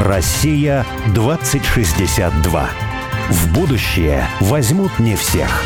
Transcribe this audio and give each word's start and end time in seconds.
Россия 0.00 0.84
2062. 1.14 2.70
В 3.30 3.54
будущее 3.54 4.28
возьмут 4.40 4.98
не 4.98 5.16
всех. 5.16 5.62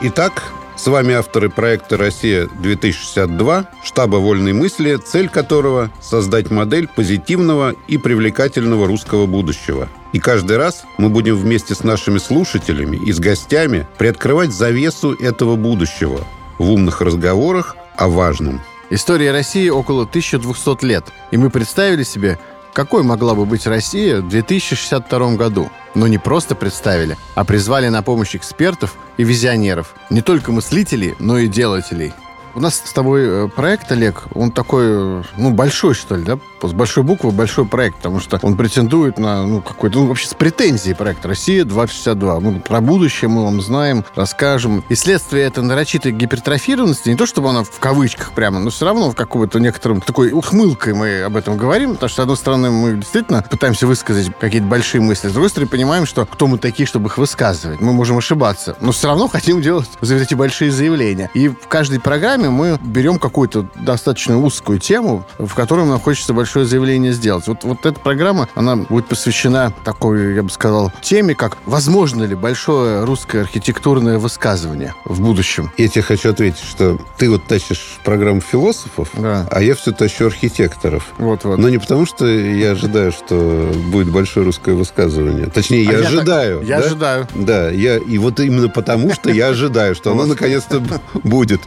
Итак, 0.00 0.44
с 0.76 0.86
вами 0.86 1.12
авторы 1.12 1.50
проекта 1.50 1.98
«Россия-2062», 1.98 3.66
штаба 3.84 4.16
«Вольной 4.16 4.54
мысли», 4.54 4.96
цель 4.96 5.28
которого– 5.28 5.90
создать 6.00 6.50
модель 6.50 6.88
позитивного 6.88 7.74
и 7.86 7.98
привлекательного 7.98 8.86
русского 8.86 9.26
будущего. 9.26 9.90
И 10.14 10.18
каждый 10.18 10.56
раз 10.56 10.84
мы 10.96 11.10
будем 11.10 11.36
вместе 11.36 11.74
с 11.74 11.84
нашими 11.84 12.16
слушателями 12.16 12.96
и 12.96 13.12
с 13.12 13.18
гостями 13.18 13.86
приоткрывать 13.98 14.52
завесу 14.52 15.12
этого 15.12 15.56
будущего 15.56 16.20
в 16.58 16.70
умных 16.70 17.02
разговорах 17.02 17.76
о 17.96 18.08
важном. 18.08 18.62
История 18.90 19.32
России 19.32 19.68
около 19.68 20.02
1200 20.02 20.84
лет, 20.84 21.06
и 21.30 21.36
мы 21.36 21.50
представили 21.50 22.04
себе, 22.04 22.38
какой 22.72 23.02
могла 23.02 23.34
бы 23.34 23.44
быть 23.44 23.66
Россия 23.66 24.20
в 24.20 24.28
2062 24.28 25.36
году. 25.36 25.70
Но 25.94 26.06
не 26.06 26.18
просто 26.18 26.54
представили, 26.54 27.16
а 27.34 27.44
призвали 27.44 27.88
на 27.88 28.02
помощь 28.02 28.36
экспертов 28.36 28.94
и 29.16 29.24
визионеров. 29.24 29.94
Не 30.10 30.20
только 30.20 30.52
мыслителей, 30.52 31.14
но 31.18 31.38
и 31.38 31.48
делателей– 31.48 32.12
у 32.56 32.60
нас 32.60 32.82
с 32.82 32.92
тобой 32.94 33.22
э, 33.26 33.48
проект, 33.54 33.92
Олег, 33.92 34.24
он 34.34 34.50
такой, 34.50 34.84
э, 34.86 35.22
ну, 35.36 35.50
большой, 35.50 35.92
что 35.92 36.16
ли, 36.16 36.24
да? 36.24 36.38
С 36.62 36.72
большой 36.72 37.04
буквы 37.04 37.30
большой 37.30 37.66
проект, 37.66 37.98
потому 37.98 38.20
что 38.20 38.38
он 38.42 38.56
претендует 38.56 39.18
на, 39.18 39.46
ну, 39.46 39.60
какой-то, 39.60 39.98
ну, 39.98 40.06
вообще 40.06 40.28
с 40.28 40.34
претензией 40.34 40.94
проект 40.94 41.24
«Россия-2062». 41.24 42.40
Ну, 42.40 42.60
про 42.60 42.80
будущее 42.80 43.28
мы 43.28 43.44
вам 43.44 43.60
знаем, 43.60 44.04
расскажем. 44.14 44.84
И 44.88 44.94
следствие 44.94 45.44
это 45.44 45.62
нарочитой 45.62 46.12
гипертрофированности, 46.12 47.08
не 47.08 47.16
то 47.16 47.26
чтобы 47.26 47.50
она 47.50 47.62
в 47.62 47.78
кавычках 47.78 48.32
прямо, 48.32 48.58
но 48.58 48.70
все 48.70 48.84
равно 48.84 49.10
в 49.10 49.14
каком-то 49.14 49.58
некотором 49.60 50.00
такой 50.00 50.32
ухмылкой 50.32 50.94
мы 50.94 51.22
об 51.22 51.36
этом 51.36 51.56
говорим, 51.56 51.92
потому 51.94 52.08
что, 52.08 52.16
с 52.16 52.22
одной 52.22 52.36
стороны, 52.36 52.70
мы 52.70 52.94
действительно 52.94 53.42
пытаемся 53.42 53.86
высказать 53.86 54.30
какие-то 54.38 54.66
большие 54.66 55.00
мысли, 55.00 55.28
с 55.28 55.32
другой 55.32 55.50
стороны, 55.50 55.68
понимаем, 55.68 56.06
что 56.06 56.24
кто 56.26 56.46
мы 56.46 56.58
такие, 56.58 56.86
чтобы 56.86 57.08
их 57.08 57.18
высказывать. 57.18 57.80
Мы 57.80 57.92
можем 57.92 58.18
ошибаться, 58.18 58.76
но 58.80 58.92
все 58.92 59.08
равно 59.08 59.28
хотим 59.28 59.60
делать 59.60 59.88
эти 60.02 60.34
большие 60.34 60.70
заявления. 60.70 61.30
И 61.34 61.48
в 61.48 61.68
каждой 61.68 62.00
программе 62.00 62.50
мы 62.50 62.78
берем 62.82 63.18
какую-то 63.18 63.68
достаточно 63.74 64.38
узкую 64.38 64.78
тему, 64.78 65.26
в 65.38 65.54
которой 65.54 65.86
нам 65.86 66.00
хочется 66.00 66.32
большое 66.46 66.64
заявление 66.64 67.12
сделать. 67.12 67.48
Вот, 67.48 67.64
вот 67.64 67.86
эта 67.86 67.98
программа, 67.98 68.48
она 68.54 68.76
будет 68.76 69.06
посвящена 69.06 69.72
такой, 69.84 70.36
я 70.36 70.44
бы 70.44 70.50
сказал, 70.50 70.92
теме, 71.02 71.34
как 71.34 71.58
возможно 71.66 72.22
ли 72.22 72.36
большое 72.36 73.02
русское 73.02 73.40
архитектурное 73.40 74.18
высказывание 74.18 74.94
в 75.04 75.20
будущем. 75.20 75.72
Я 75.76 75.88
тебе 75.88 76.02
хочу 76.02 76.30
ответить, 76.30 76.60
что 76.60 77.00
ты 77.18 77.28
вот 77.28 77.44
тащишь 77.46 77.98
программу 78.04 78.40
философов, 78.40 79.08
да. 79.14 79.48
а 79.50 79.60
я 79.60 79.74
все 79.74 79.90
тащу 79.90 80.26
архитекторов. 80.26 81.14
Вот, 81.18 81.42
вот. 81.42 81.58
Но 81.58 81.68
не 81.68 81.78
потому, 81.78 82.06
что 82.06 82.28
я 82.28 82.70
ожидаю, 82.70 83.10
что 83.10 83.72
будет 83.90 84.12
большое 84.12 84.46
русское 84.46 84.76
высказывание. 84.76 85.46
Точнее, 85.46 85.82
я 85.82 85.98
а 85.98 86.06
ожидаю. 86.06 86.60
Я, 86.60 86.60
так, 86.60 86.68
я 86.68 86.78
да? 86.78 86.86
ожидаю. 86.86 87.28
Да, 87.34 87.70
я, 87.70 87.96
и 87.96 88.18
вот 88.18 88.38
именно 88.38 88.68
потому, 88.68 89.12
что 89.12 89.32
я 89.32 89.48
ожидаю, 89.48 89.96
что 89.96 90.12
оно 90.12 90.26
наконец-то 90.26 90.80
будет. 91.24 91.62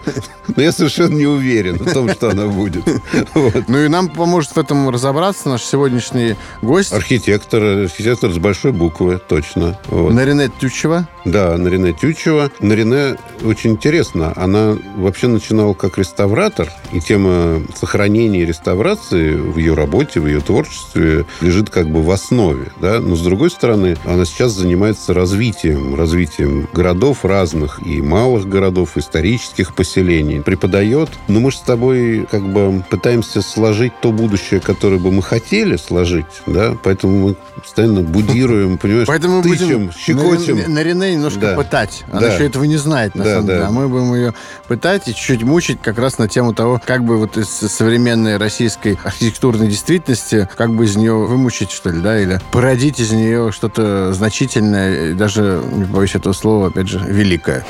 Но 0.55 0.63
я 0.63 0.71
совершенно 0.71 1.15
не 1.15 1.27
уверен 1.27 1.79
в 1.79 1.91
том, 1.91 2.09
что 2.11 2.29
она 2.29 2.47
будет. 2.47 2.85
Ну 3.67 3.77
и 3.77 3.87
нам 3.87 4.09
поможет 4.09 4.51
в 4.51 4.57
этом 4.57 4.68
разобраться 4.71 5.49
наш 5.49 5.63
сегодняшний 5.63 6.35
гость. 6.61 6.93
Архитектор, 6.93 7.61
архитектор 7.61 8.31
с 8.31 8.37
большой 8.37 8.71
буквы, 8.71 9.19
точно. 9.27 9.77
Вот. 9.87 10.13
Нарине 10.13 10.49
Тючева. 10.59 11.07
Да, 11.25 11.57
Нарине 11.57 11.93
Тючева. 11.93 12.51
Нарине 12.59 13.17
очень 13.43 13.71
интересно. 13.71 14.33
Она 14.35 14.77
вообще 14.95 15.27
начинала 15.27 15.73
как 15.73 15.97
реставратор, 15.97 16.69
и 16.91 16.99
тема 16.99 17.61
сохранения 17.75 18.41
и 18.41 18.45
реставрации 18.45 19.35
в 19.35 19.57
ее 19.57 19.73
работе, 19.73 20.19
в 20.19 20.27
ее 20.27 20.41
творчестве 20.41 21.25
лежит 21.41 21.69
как 21.69 21.89
бы 21.89 22.01
в 22.01 22.11
основе. 22.11 22.71
Да? 22.81 22.99
Но 22.99 23.15
с 23.15 23.21
другой 23.21 23.49
стороны, 23.51 23.97
она 24.05 24.25
сейчас 24.25 24.51
занимается 24.53 25.13
развитием, 25.13 25.95
развитием 25.95 26.67
городов 26.73 27.25
разных, 27.25 27.85
и 27.85 28.01
малых 28.01 28.47
городов, 28.47 28.97
исторических 28.97 29.75
поселений 29.75 30.41
преподает. 30.41 31.09
Но 31.27 31.39
мы 31.39 31.51
же 31.51 31.57
с 31.57 31.61
тобой 31.61 32.27
как 32.29 32.43
бы 32.47 32.83
пытаемся 32.89 33.41
сложить 33.41 33.93
то 34.01 34.11
будущее, 34.11 34.58
которое 34.59 34.97
бы 34.97 35.11
мы 35.11 35.21
хотели 35.21 35.75
сложить, 35.77 36.25
да, 36.45 36.75
поэтому 36.83 37.29
мы 37.29 37.35
постоянно 37.61 38.01
будируем, 38.01 38.77
понимаешь, 38.81 39.07
Поэтому 39.07 39.41
тычем, 39.41 39.57
будем 39.67 39.91
щекотим. 39.91 40.57
На, 40.57 40.67
на 40.67 40.83
Рене 40.83 41.13
немножко 41.13 41.39
да. 41.39 41.55
пытать. 41.55 42.03
Она 42.11 42.21
да. 42.21 42.33
еще 42.33 42.45
этого 42.45 42.63
не 42.63 42.77
знает, 42.77 43.15
на 43.15 43.23
да, 43.23 43.29
самом 43.31 43.47
да. 43.47 43.53
деле. 43.53 43.65
А 43.65 43.71
мы 43.71 43.87
будем 43.87 44.15
ее 44.15 44.33
пытать 44.67 45.07
и 45.07 45.13
чуть-чуть 45.13 45.43
мучить 45.43 45.79
как 45.81 45.97
раз 45.99 46.17
на 46.17 46.27
тему 46.27 46.53
того, 46.53 46.81
как 46.85 47.03
бы 47.03 47.17
вот 47.17 47.37
из 47.37 47.49
современной 47.49 48.37
российской 48.37 48.97
архитектурной 49.03 49.67
действительности, 49.67 50.47
как 50.57 50.73
бы 50.73 50.85
из 50.85 50.95
нее 50.95 51.13
вымучить, 51.13 51.71
что 51.71 51.89
ли, 51.89 52.01
да, 52.01 52.19
или 52.19 52.39
породить 52.51 52.99
из 52.99 53.11
нее 53.11 53.51
что-то 53.51 54.13
значительное, 54.13 55.13
даже, 55.13 55.61
не 55.71 55.85
боюсь 55.85 56.15
этого 56.15 56.33
слова, 56.33 56.67
опять 56.67 56.87
же, 56.87 56.99
великое. 56.99 57.65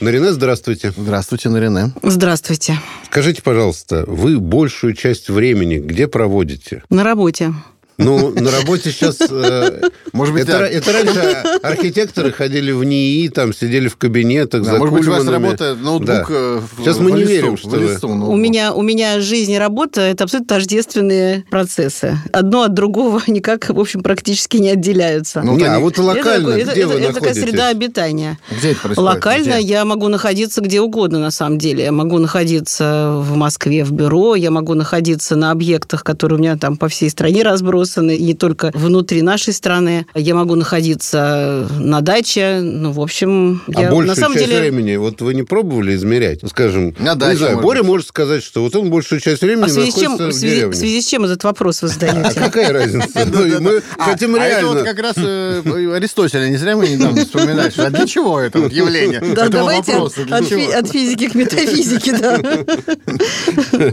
Нарине, 0.00 0.32
здравствуйте. 0.32 0.92
Здравствуйте, 0.96 1.48
Нарине. 1.48 1.92
Здравствуйте. 2.02 2.78
Скажите, 3.06 3.40
пожалуйста, 3.42 4.04
вы 4.06 4.38
большую 4.38 4.92
часть 4.92 5.30
времени 5.30 5.78
где 5.78 6.06
проводите? 6.06 6.82
На 6.90 7.02
работе. 7.02 7.54
Ну, 7.98 8.30
на 8.30 8.50
работе 8.50 8.90
сейчас... 8.90 9.16
Э, 9.20 9.88
может 10.12 10.34
быть, 10.34 10.44
это, 10.44 10.58
это 10.64 10.92
раньше 10.92 11.20
архитекторы 11.62 12.30
ходили 12.30 12.72
в 12.72 12.84
НИИ, 12.84 13.28
там 13.28 13.54
сидели 13.54 13.88
в 13.88 13.96
кабинетах 13.96 14.62
да, 14.62 14.72
за 14.72 14.78
Может 14.78 14.94
быть, 14.94 15.08
у 15.08 15.10
вас 15.10 15.26
работа, 15.26 15.74
ноутбук 15.74 16.06
да. 16.06 16.24
Э, 16.28 16.60
сейчас 16.78 16.98
мы 16.98 17.12
не 17.12 17.22
лесу, 17.22 17.30
верим, 17.30 17.56
что 17.56 17.76
лесу, 17.76 18.08
вы... 18.08 18.28
у, 18.28 18.36
меня, 18.36 18.74
у 18.74 18.82
меня 18.82 19.20
жизнь 19.20 19.52
и 19.52 19.58
работа– 19.58 20.00
это 20.02 20.24
абсолютно 20.24 20.56
тождественные 20.56 21.44
процессы. 21.50 22.18
Одно 22.32 22.62
от 22.62 22.74
другого 22.74 23.22
никак, 23.26 23.68
в 23.68 23.80
общем, 23.80 24.02
практически 24.02 24.58
не 24.58 24.70
отделяются. 24.70 25.42
Ну, 25.42 25.56
не, 25.56 25.64
а 25.64 25.78
вот 25.78 25.96
локально 25.96 26.50
это, 26.50 26.72
где 26.72 26.82
это, 26.82 26.88
вы 26.88 26.94
это, 26.96 27.04
это 27.04 27.14
такая 27.14 27.34
среда 27.34 27.68
обитания. 27.68 28.38
Где 28.50 28.72
это 28.72 28.80
происходит? 28.80 29.14
Локально 29.14 29.54
где? 29.58 29.68
я 29.68 29.84
могу 29.86 30.08
находиться 30.08 30.60
где 30.60 30.82
угодно, 30.82 31.18
на 31.18 31.30
самом 31.30 31.58
деле. 31.58 31.84
Я 31.84 31.92
могу 31.92 32.18
находиться 32.18 33.14
в 33.16 33.36
Москве 33.36 33.84
в 33.84 33.92
бюро, 33.92 34.34
я 34.34 34.50
могу 34.50 34.74
находиться 34.74 35.34
на 35.34 35.50
объектах, 35.50 36.04
которые 36.04 36.38
у 36.38 36.40
меня 36.40 36.56
там 36.56 36.76
по 36.76 36.88
всей 36.88 37.08
стране 37.08 37.42
разбросаны, 37.42 37.85
и 37.86 38.22
не 38.22 38.34
только 38.34 38.70
внутри 38.74 39.22
нашей 39.22 39.52
страны. 39.52 40.06
Я 40.14 40.34
могу 40.34 40.54
находиться 40.54 41.68
на 41.78 42.00
даче. 42.00 42.60
Ну, 42.62 42.92
в 42.92 43.00
общем, 43.00 43.62
а 43.74 43.82
я, 43.82 43.90
большую 43.90 44.08
на 44.08 44.14
самом 44.14 44.34
часть 44.34 44.46
деле... 44.46 44.60
времени 44.60 44.96
вот 44.96 45.20
вы 45.20 45.34
не 45.34 45.42
пробовали 45.42 45.94
измерять? 45.94 46.42
Ну, 46.42 46.48
скажем, 46.48 46.94
на 46.98 47.14
даче, 47.14 47.32
не 47.32 47.38
знаю, 47.38 47.60
Боря 47.60 47.80
быть. 47.80 47.88
может 47.88 48.08
сказать, 48.08 48.42
что 48.42 48.62
вот 48.62 48.74
он 48.76 48.90
большую 48.90 49.20
часть 49.20 49.42
времени 49.42 49.64
а 49.64 49.66
в 49.66 49.70
связи 49.70 49.86
находится 49.88 50.18
чем, 50.18 50.30
в 50.30 50.40
деревне. 50.40 50.72
В 50.72 50.76
связи 50.76 51.00
с 51.00 51.06
чем 51.06 51.24
этот 51.24 51.44
вопрос 51.44 51.82
вы 51.82 51.88
задаете? 51.88 52.18
А 52.18 52.34
какая 52.34 52.72
разница? 52.72 53.26
Ну, 53.36 53.60
мы 53.60 53.82
а, 53.98 54.04
хотим 54.04 54.34
а 54.34 54.38
реально... 54.38 54.56
это 54.56 54.66
вот 54.66 54.82
как 54.84 54.98
раз 54.98 55.14
э, 55.16 55.92
Аристотеля, 55.94 56.48
не 56.48 56.56
зря 56.56 56.76
мы 56.76 56.88
недавно 56.88 57.22
вспоминали, 57.22 57.72
а 57.76 57.90
для 57.90 58.06
чего 58.06 58.40
это 58.40 58.58
явление? 58.60 59.20
Да, 59.34 59.48
давайте 59.48 59.94
от 59.94 60.88
физики 60.88 61.28
к 61.28 61.34
метафизике, 61.34 62.16
да. 62.16 62.40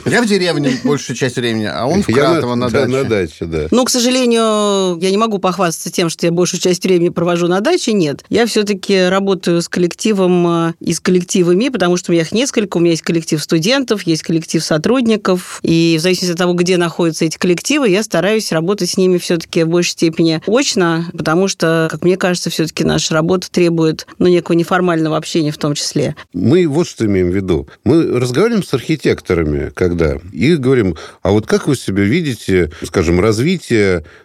Я 0.06 0.22
в 0.22 0.26
деревне 0.26 0.80
большую 0.84 1.16
часть 1.16 1.36
времени, 1.36 1.66
а 1.66 1.86
он 1.86 2.04
в 2.04 2.06
Кратово 2.06 2.56
на 2.56 2.70
даче. 2.70 2.88
на 2.88 3.04
даче, 3.04 3.46
да. 3.46 3.68
Ну, 3.72 3.83
к 3.86 3.90
сожалению, 3.90 5.00
я 5.00 5.12
не 5.12 5.18
могу 5.18 5.40
похвастаться 5.40 5.92
тем, 5.92 6.10
что 6.10 6.26
я 6.26 6.32
большую 6.32 6.60
часть 6.60 6.84
времени 6.84 7.10
провожу 7.10 7.48
на 7.48 7.60
даче, 7.62 7.94
нет. 7.94 8.24
Я 8.30 8.46
все-таки 8.46 9.08
работаю 9.10 9.62
с 9.62 9.70
коллективом 9.70 10.48
э, 10.48 10.74
и 10.80 10.94
с 10.94 11.00
коллективами, 11.00 11.70
потому 11.70 11.98
что 11.98 12.12
у 12.12 12.14
меня 12.14 12.24
их 12.24 12.32
несколько. 12.32 12.78
У 12.78 12.80
меня 12.80 12.92
есть 12.92 13.04
коллектив 13.04 13.42
студентов, 13.42 14.04
есть 14.04 14.24
коллектив 14.24 14.64
сотрудников. 14.64 15.60
И 15.64 15.96
в 16.00 16.02
зависимости 16.02 16.34
от 16.34 16.38
того, 16.38 16.54
где 16.54 16.78
находятся 16.78 17.26
эти 17.26 17.38
коллективы, 17.38 17.90
я 17.90 18.04
стараюсь 18.04 18.52
работать 18.52 18.90
с 18.90 18.98
ними 18.98 19.18
все-таки 19.18 19.64
в 19.64 19.70
большей 19.70 19.92
степени 19.92 20.42
очно, 20.48 21.06
потому 21.18 21.48
что, 21.48 21.88
как 21.92 22.04
мне 22.04 22.18
кажется, 22.18 22.50
все-таки 22.50 22.84
наша 22.84 23.14
работа 23.14 23.50
требует 23.52 24.08
ну, 24.20 24.28
некого 24.28 24.56
неформального 24.56 25.18
общения 25.18 25.52
в 25.52 25.58
том 25.58 25.74
числе. 25.74 26.16
Мы 26.34 26.68
вот 26.68 26.88
что 26.88 27.06
имеем 27.06 27.32
в 27.32 27.36
виду. 27.36 27.68
Мы 27.84 28.20
разговариваем 28.20 28.64
с 28.64 28.74
архитекторами, 28.74 29.72
когда, 29.74 30.18
и 30.32 30.56
говорим, 30.56 30.96
а 31.22 31.32
вот 31.32 31.48
как 31.48 31.68
вы 31.68 31.76
себе 31.76 32.04
видите, 32.04 32.72
скажем, 32.84 33.20
развитие 33.20 33.73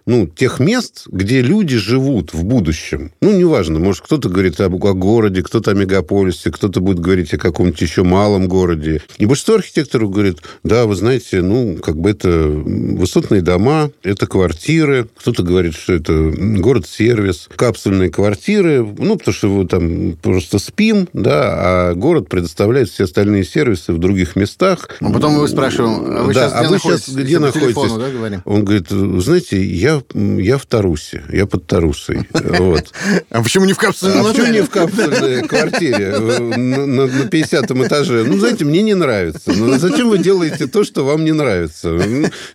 ну, 0.06 0.26
тех 0.26 0.60
мест, 0.60 1.04
где 1.06 1.42
люди 1.42 1.76
живут 1.76 2.32
в 2.32 2.44
будущем. 2.44 3.12
Ну, 3.20 3.36
неважно, 3.36 3.78
может, 3.78 4.02
кто-то 4.02 4.28
говорит 4.28 4.60
о 4.60 4.68
городе, 4.68 5.42
кто-то 5.42 5.72
о 5.72 5.74
мегаполисе, 5.74 6.50
кто-то 6.50 6.80
будет 6.80 6.98
говорить 6.98 7.32
о 7.34 7.38
каком-нибудь 7.38 7.80
еще 7.80 8.02
малом 8.02 8.48
городе. 8.48 9.02
И 9.18 9.26
большинство 9.26 9.56
архитекторов 9.56 10.10
говорит, 10.10 10.38
да, 10.64 10.86
вы 10.86 10.94
знаете, 10.94 11.42
ну, 11.42 11.76
как 11.76 11.96
бы 11.96 12.10
это 12.10 12.48
высотные 12.48 13.42
дома, 13.42 13.90
это 14.02 14.26
квартиры. 14.26 15.08
Кто-то 15.18 15.42
говорит, 15.42 15.74
что 15.74 15.92
это 15.92 16.32
город-сервис, 16.36 17.48
капсульные 17.54 18.10
квартиры, 18.10 18.84
ну, 18.98 19.16
потому 19.16 19.34
что 19.34 19.48
вы 19.48 19.66
там 19.66 20.16
просто 20.20 20.58
спим, 20.58 21.08
да, 21.12 21.90
а 21.90 21.94
город 21.94 22.28
предоставляет 22.28 22.88
все 22.88 23.04
остальные 23.04 23.44
сервисы 23.44 23.92
в 23.92 23.98
других 23.98 24.36
местах. 24.36 24.90
А 25.00 25.10
потом 25.10 25.34
мы 25.34 25.48
спрашиваем, 25.48 26.16
а 26.16 26.22
вы 26.24 26.34
да, 26.34 26.48
сейчас, 26.48 26.52
где, 26.52 26.66
а 26.66 26.70
вы 26.70 26.78
сейчас 26.78 27.08
где 27.08 27.38
находитесь? 27.38 27.74
Телефону, 27.74 27.98
да, 27.98 28.10
говорим? 28.10 28.42
Он 28.44 28.64
говорит, 28.64 28.88
знаете, 28.88 29.37
знаете, 29.38 29.62
я, 29.62 30.02
я 30.14 30.58
в 30.58 30.66
Тарусе, 30.66 31.22
я 31.32 31.46
под 31.46 31.66
Тарусой. 31.66 32.28
Вот. 32.58 32.92
А 33.30 33.42
почему 33.42 33.66
не 33.66 33.72
в 33.72 33.78
капсуле? 33.78 34.14
А 34.14 34.24
почему 34.24 34.46
не 34.46 34.62
в 34.62 34.70
капсульной 34.70 35.46
квартире 35.46 36.18
на, 36.18 36.86
на, 36.86 37.06
на 37.06 37.26
50 37.26 37.70
этаже? 37.70 38.24
Ну, 38.24 38.38
знаете, 38.38 38.64
мне 38.64 38.82
не 38.82 38.94
нравится. 38.94 39.52
Ну, 39.54 39.78
зачем 39.78 40.08
вы 40.08 40.18
делаете 40.18 40.66
то, 40.66 40.82
что 40.82 41.04
вам 41.04 41.24
не 41.24 41.32
нравится? 41.32 42.00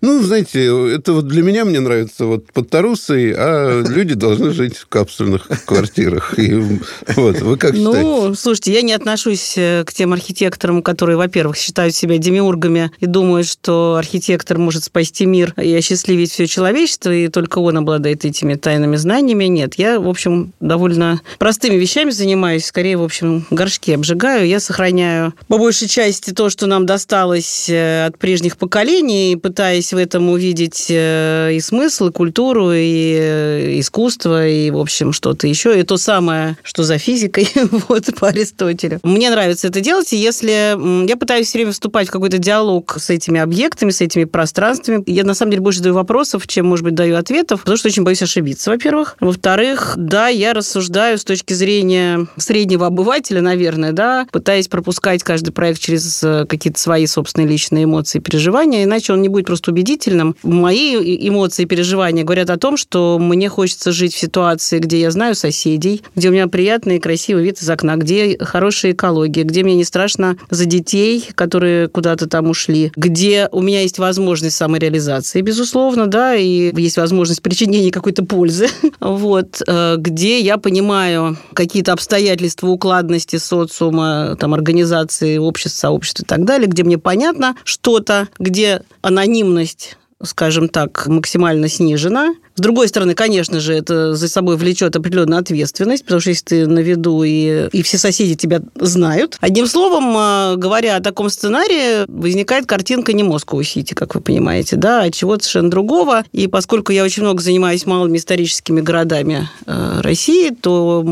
Ну, 0.02 0.24
знаете, 0.24 0.66
это 0.96 1.14
вот 1.14 1.28
для 1.28 1.42
меня 1.42 1.64
мне 1.64 1.80
нравится 1.80 2.26
вот 2.26 2.52
под 2.52 2.70
Тарусой, 2.70 3.34
а 3.36 3.82
люди 3.82 4.16
должны 4.16 4.52
жить 4.52 4.78
в 4.78 4.88
капсульных 4.88 5.48
квартирах. 5.66 6.38
И, 6.38 6.80
вот, 7.16 7.42
вы 7.42 7.58
как 7.58 7.74
ну, 7.74 7.94
считаете? 7.94 8.02
Ну, 8.02 8.36
слушайте, 8.36 8.74
я 8.74 8.82
не 8.82 8.94
отношусь 8.94 9.54
э, 9.58 9.84
к 9.86 9.94
тем 9.94 10.12
архитекторам, 10.14 10.82
которые, 10.82 11.18
во-первых, 11.18 11.56
считают 11.56 11.96
себя 11.96 12.18
демиургами 12.18 12.92
и 13.00 13.06
думают, 13.06 13.48
что 13.48 13.96
архитектор 13.96 14.58
может 14.58 14.84
спасти 14.84 15.26
мир 15.26 15.54
и 15.62 15.74
осчастливить 15.74 16.32
все 16.32 16.48
человечество, 16.48 16.73
и 17.10 17.28
только 17.28 17.60
он 17.60 17.78
обладает 17.78 18.26
этими 18.26 18.56
тайными 18.56 18.96
знаниями. 18.96 19.46
Нет, 19.46 19.76
я, 19.76 20.00
в 20.00 20.08
общем, 20.08 20.54
довольно 20.60 21.22
простыми 21.40 21.76
вещами 21.76 22.12
занимаюсь, 22.12 22.66
скорее, 22.66 22.98
в 22.98 23.04
общем, 23.04 23.46
горшки 23.50 23.92
обжигаю. 23.92 24.48
Я 24.48 24.60
сохраняю 24.60 25.34
по 25.48 25.58
большей 25.58 25.88
части 25.88 26.32
то, 26.32 26.50
что 26.50 26.68
нам 26.68 26.86
досталось 26.86 27.70
э, 27.70 28.06
от 28.06 28.18
прежних 28.18 28.58
поколений, 28.58 29.38
пытаясь 29.42 29.94
в 29.94 29.98
этом 29.98 30.30
увидеть 30.30 30.88
э, 30.90 31.52
и 31.54 31.60
смысл, 31.60 32.08
и 32.08 32.12
культуру, 32.12 32.72
и 32.74 33.80
искусство, 33.80 34.48
и, 34.48 34.70
в 34.72 34.78
общем, 34.78 35.14
что-то 35.14 35.48
еще. 35.48 35.80
И 35.80 35.84
то 35.84 35.98
самое, 35.98 36.58
что 36.64 36.84
за 36.84 36.98
физикой, 36.98 37.48
вот, 37.88 38.06
по 38.20 38.30
Аристотелю. 38.30 39.00
Мне 39.04 39.30
нравится 39.30 39.68
это 39.68 39.82
делать, 39.82 40.14
и 40.14 40.18
если 40.18 41.08
я 41.08 41.18
пытаюсь 41.18 41.48
все 41.48 41.60
время 41.60 41.72
вступать 41.72 42.08
в 42.08 42.12
какой-то 42.12 42.38
диалог 42.38 42.96
с 42.98 43.10
этими 43.10 43.40
объектами, 43.40 43.92
с 43.92 44.02
этими 44.02 44.26
пространствами, 44.26 45.04
я 45.08 45.24
на 45.24 45.34
самом 45.34 45.52
деле 45.52 45.62
больше 45.62 45.82
даю 45.82 45.96
вопросов, 45.96 46.48
чем, 46.54 46.68
может 46.68 46.86
быть, 46.86 46.94
даю 46.94 47.16
ответов, 47.16 47.62
потому 47.62 47.78
что 47.78 47.88
очень 47.88 48.04
боюсь 48.04 48.22
ошибиться, 48.22 48.70
во-первых. 48.70 49.18
Во-вторых, 49.20 49.96
да, 49.98 50.28
я 50.28 50.54
рассуждаю 50.54 51.18
с 51.18 51.24
точки 51.24 51.54
зрения 51.54 52.28
среднего 52.38 52.88
обывателя, 52.88 53.42
наверное, 53.42 53.92
да, 53.92 54.28
пытаясь 54.32 54.68
пропускать 54.68 55.24
каждый 55.24 55.52
проект 55.52 55.80
через 55.80 56.24
э, 56.24 56.46
какие-то 56.48 56.80
свои 56.80 57.08
собственные 57.08 57.48
личные 57.48 57.86
эмоции 57.86 58.20
и 58.20 58.22
переживания, 58.22 58.84
иначе 58.84 59.14
он 59.14 59.22
не 59.22 59.30
будет 59.30 59.48
просто 59.48 59.72
убедительным. 59.72 60.36
Мои 60.44 60.96
эмоции 61.28 61.64
и 61.64 61.66
переживания 61.66 62.24
говорят 62.24 62.52
о 62.52 62.58
том, 62.58 62.78
что 62.78 63.18
мне 63.20 63.50
хочется 63.50 63.92
жить 63.92 64.14
в 64.14 64.20
ситуации, 64.20 64.78
где 64.78 65.00
я 65.00 65.10
знаю 65.10 65.34
соседей, 65.34 66.04
где 66.16 66.30
у 66.30 66.32
меня 66.32 66.48
приятный 66.48 66.98
и 66.98 67.00
красивый 67.00 67.44
вид 67.44 67.62
из 67.62 67.70
окна, 67.70 67.96
где 67.96 68.38
хорошая 68.40 68.92
экология, 68.92 69.44
где 69.44 69.64
мне 69.64 69.76
не 69.76 69.86
страшно 69.86 70.38
за 70.52 70.66
детей, 70.66 71.30
которые 71.34 71.88
куда-то 71.88 72.28
там 72.28 72.50
ушли, 72.50 72.92
где 72.96 73.50
у 73.52 73.62
меня 73.62 73.82
есть 73.82 73.98
возможность 73.98 74.56
самореализации, 74.56 75.42
безусловно, 75.42 76.06
да, 76.06 76.36
и 76.44 76.74
есть 76.82 76.98
возможность 76.98 77.42
причинения 77.42 77.92
какой-то 77.92 78.24
пользы, 78.24 78.68
вот, 79.00 79.62
э, 79.66 79.96
где 79.98 80.40
я 80.40 80.58
понимаю 80.58 81.38
какие-то 81.54 81.94
обстоятельства 81.94 82.68
укладности 82.68 83.38
социума, 83.38 84.36
там, 84.40 84.54
организации, 84.54 85.38
общества, 85.38 85.80
сообщества 85.80 86.24
и 86.24 86.28
так 86.28 86.46
далее, 86.46 86.68
где 86.68 86.84
мне 86.84 86.98
понятно 86.98 87.56
что-то, 87.64 88.28
где 88.40 88.82
анонимность 89.02 89.98
скажем 90.26 90.70
так, 90.70 91.06
максимально 91.08 91.68
снижена, 91.68 92.34
с 92.56 92.62
другой 92.62 92.88
стороны, 92.88 93.16
конечно 93.16 93.60
же, 93.60 93.74
это 93.74 94.14
за 94.14 94.28
собой 94.28 94.58
влечет 94.58 94.96
определенную 94.96 95.40
ответственность, 95.40 96.04
потому 96.04 96.22
что 96.22 96.30
если 96.30 96.46
ты 96.46 96.68
на 96.68 96.80
виду 96.80 97.24
и, 97.24 97.68
и 97.72 97.82
все 97.82 97.98
соседи 97.98 98.36
тебя 98.36 98.62
знают. 98.76 99.38
Одним 99.42 99.66
словом, 99.66 100.14
а, 100.16 100.56
говоря 100.56 100.98
о 100.98 101.02
таком 101.02 101.30
сценарии, 101.30 102.06
возникает 102.08 102.66
картинка 102.66 103.14
не 103.14 103.24
Москва-Сити, 103.24 103.94
как 103.94 104.14
вы 104.16 104.22
понимаете, 104.22 104.76
да, 104.76 105.02
а 105.02 105.12
чего-то 105.12 105.44
совершенно 105.44 105.72
другого. 105.72 106.24
И 106.32 106.48
поскольку 106.48 106.92
я 106.92 107.04
очень 107.04 107.24
много 107.24 107.42
занимаюсь 107.42 107.86
малыми 107.86 108.18
историческими 108.18 108.82
городами 108.82 109.50
э, 109.66 110.02
России, 110.02 110.50
то 110.50 111.04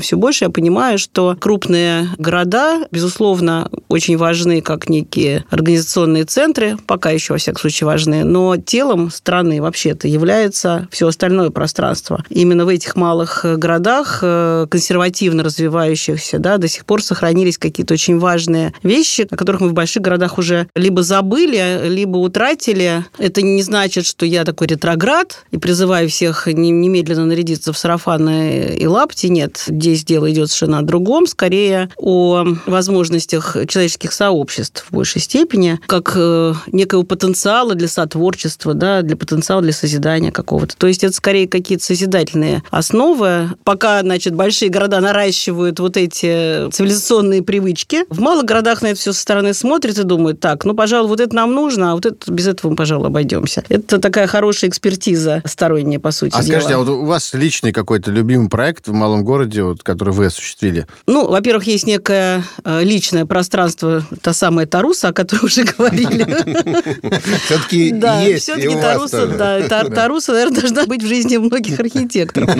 все 0.00 0.16
больше 0.16 0.46
я 0.46 0.50
понимаю, 0.50 0.98
что 0.98 1.36
крупные 1.38 2.08
города, 2.18 2.86
безусловно, 2.90 3.70
очень 3.88 4.16
важны 4.16 4.60
как 4.60 4.88
некие 4.88 5.44
организационные 5.50 6.24
центры, 6.24 6.76
пока 6.86 7.10
еще, 7.10 7.34
во 7.34 7.38
всяком 7.38 7.60
случае, 7.60 7.86
важны, 7.86 8.24
но 8.24 8.56
телом 8.56 9.10
страны 9.10 9.62
вообще-то 9.62 10.08
является 10.08 10.79
все 10.90 11.08
остальное 11.08 11.50
пространство. 11.50 12.24
Именно 12.28 12.64
в 12.64 12.68
этих 12.68 12.96
малых 12.96 13.44
э, 13.44 13.56
городах, 13.56 14.20
э, 14.22 14.66
консервативно 14.70 15.42
развивающихся, 15.42 16.38
да, 16.38 16.58
до 16.58 16.68
сих 16.68 16.84
пор 16.84 17.02
сохранились 17.02 17.58
какие-то 17.58 17.94
очень 17.94 18.18
важные 18.18 18.72
вещи, 18.82 19.26
о 19.30 19.36
которых 19.36 19.60
мы 19.60 19.68
в 19.68 19.72
больших 19.72 20.02
городах 20.02 20.38
уже 20.38 20.68
либо 20.74 21.02
забыли, 21.02 21.88
либо 21.88 22.18
утратили. 22.18 23.04
Это 23.18 23.42
не 23.42 23.62
значит, 23.62 24.06
что 24.06 24.26
я 24.26 24.44
такой 24.44 24.68
ретроград 24.68 25.44
и 25.50 25.58
призываю 25.58 26.08
всех 26.08 26.46
немедленно 26.46 27.26
нарядиться 27.26 27.72
в 27.72 27.78
сарафаны 27.78 28.76
и 28.78 28.86
лапти. 28.86 29.26
Нет, 29.26 29.64
здесь 29.66 30.04
дело 30.04 30.30
идет 30.30 30.48
совершенно 30.48 30.78
о 30.78 30.82
другом, 30.82 31.26
скорее 31.26 31.90
о 31.96 32.44
возможностях 32.66 33.56
человеческих 33.68 34.12
сообществ 34.12 34.86
в 34.88 34.94
большей 34.94 35.20
степени, 35.20 35.78
как 35.86 36.12
э, 36.14 36.54
некого 36.72 37.02
потенциала 37.02 37.74
для 37.74 37.88
сотворчества, 37.88 38.74
да, 38.74 39.02
для 39.02 39.16
потенциала 39.16 39.62
для 39.62 39.72
созидания 39.72 40.32
какого-то 40.32 40.69
вот. 40.70 40.78
То 40.78 40.86
есть 40.86 41.04
это 41.04 41.14
скорее 41.14 41.48
какие-то 41.48 41.84
созидательные 41.84 42.62
основы. 42.70 43.50
Пока, 43.64 44.00
значит, 44.00 44.34
большие 44.34 44.70
города 44.70 45.00
наращивают 45.00 45.80
вот 45.80 45.96
эти 45.96 46.70
цивилизационные 46.70 47.42
привычки, 47.42 48.04
в 48.08 48.20
малых 48.20 48.44
городах 48.44 48.82
на 48.82 48.88
это 48.88 48.98
все 49.00 49.12
со 49.12 49.20
стороны 49.20 49.54
смотрят 49.54 49.98
и 49.98 50.02
думают, 50.02 50.40
так, 50.40 50.64
ну, 50.64 50.74
пожалуй, 50.74 51.08
вот 51.08 51.20
это 51.20 51.34
нам 51.34 51.54
нужно, 51.54 51.92
а 51.92 51.94
вот 51.94 52.06
это 52.06 52.30
без 52.32 52.46
этого 52.46 52.70
мы, 52.70 52.76
пожалуй, 52.76 53.08
обойдемся. 53.08 53.64
Это 53.68 53.98
такая 53.98 54.26
хорошая 54.26 54.70
экспертиза 54.70 55.42
сторонняя, 55.44 55.98
по 55.98 56.10
сути 56.10 56.34
А 56.34 56.42
дела. 56.42 56.52
скажите, 56.60 56.74
а 56.74 56.78
вот 56.78 56.88
у 56.88 57.04
вас 57.04 57.34
личный 57.34 57.72
какой-то 57.72 58.10
любимый 58.10 58.48
проект 58.48 58.88
в 58.88 58.92
малом 58.92 59.24
городе, 59.24 59.62
вот, 59.62 59.82
который 59.82 60.14
вы 60.14 60.26
осуществили? 60.26 60.86
Ну, 61.06 61.28
во-первых, 61.28 61.64
есть 61.66 61.86
некое 61.86 62.44
э, 62.64 62.82
личное 62.84 63.26
пространство, 63.26 64.02
та 64.22 64.32
самая 64.32 64.66
Таруса, 64.66 65.08
о 65.08 65.12
которой 65.12 65.46
уже 65.46 65.64
говорили. 65.64 66.24
Все-таки 67.46 67.94
есть 68.24 68.44
все-таки 68.44 68.74
Таруса, 68.80 69.26
да, 69.26 69.60
Тар- 69.68 69.90
Таруса, 69.92 70.32
наверное, 70.32 70.59
должна 70.60 70.86
быть 70.86 71.02
в 71.02 71.06
жизни 71.06 71.36
многих 71.36 71.78
архитекторов. 71.80 72.50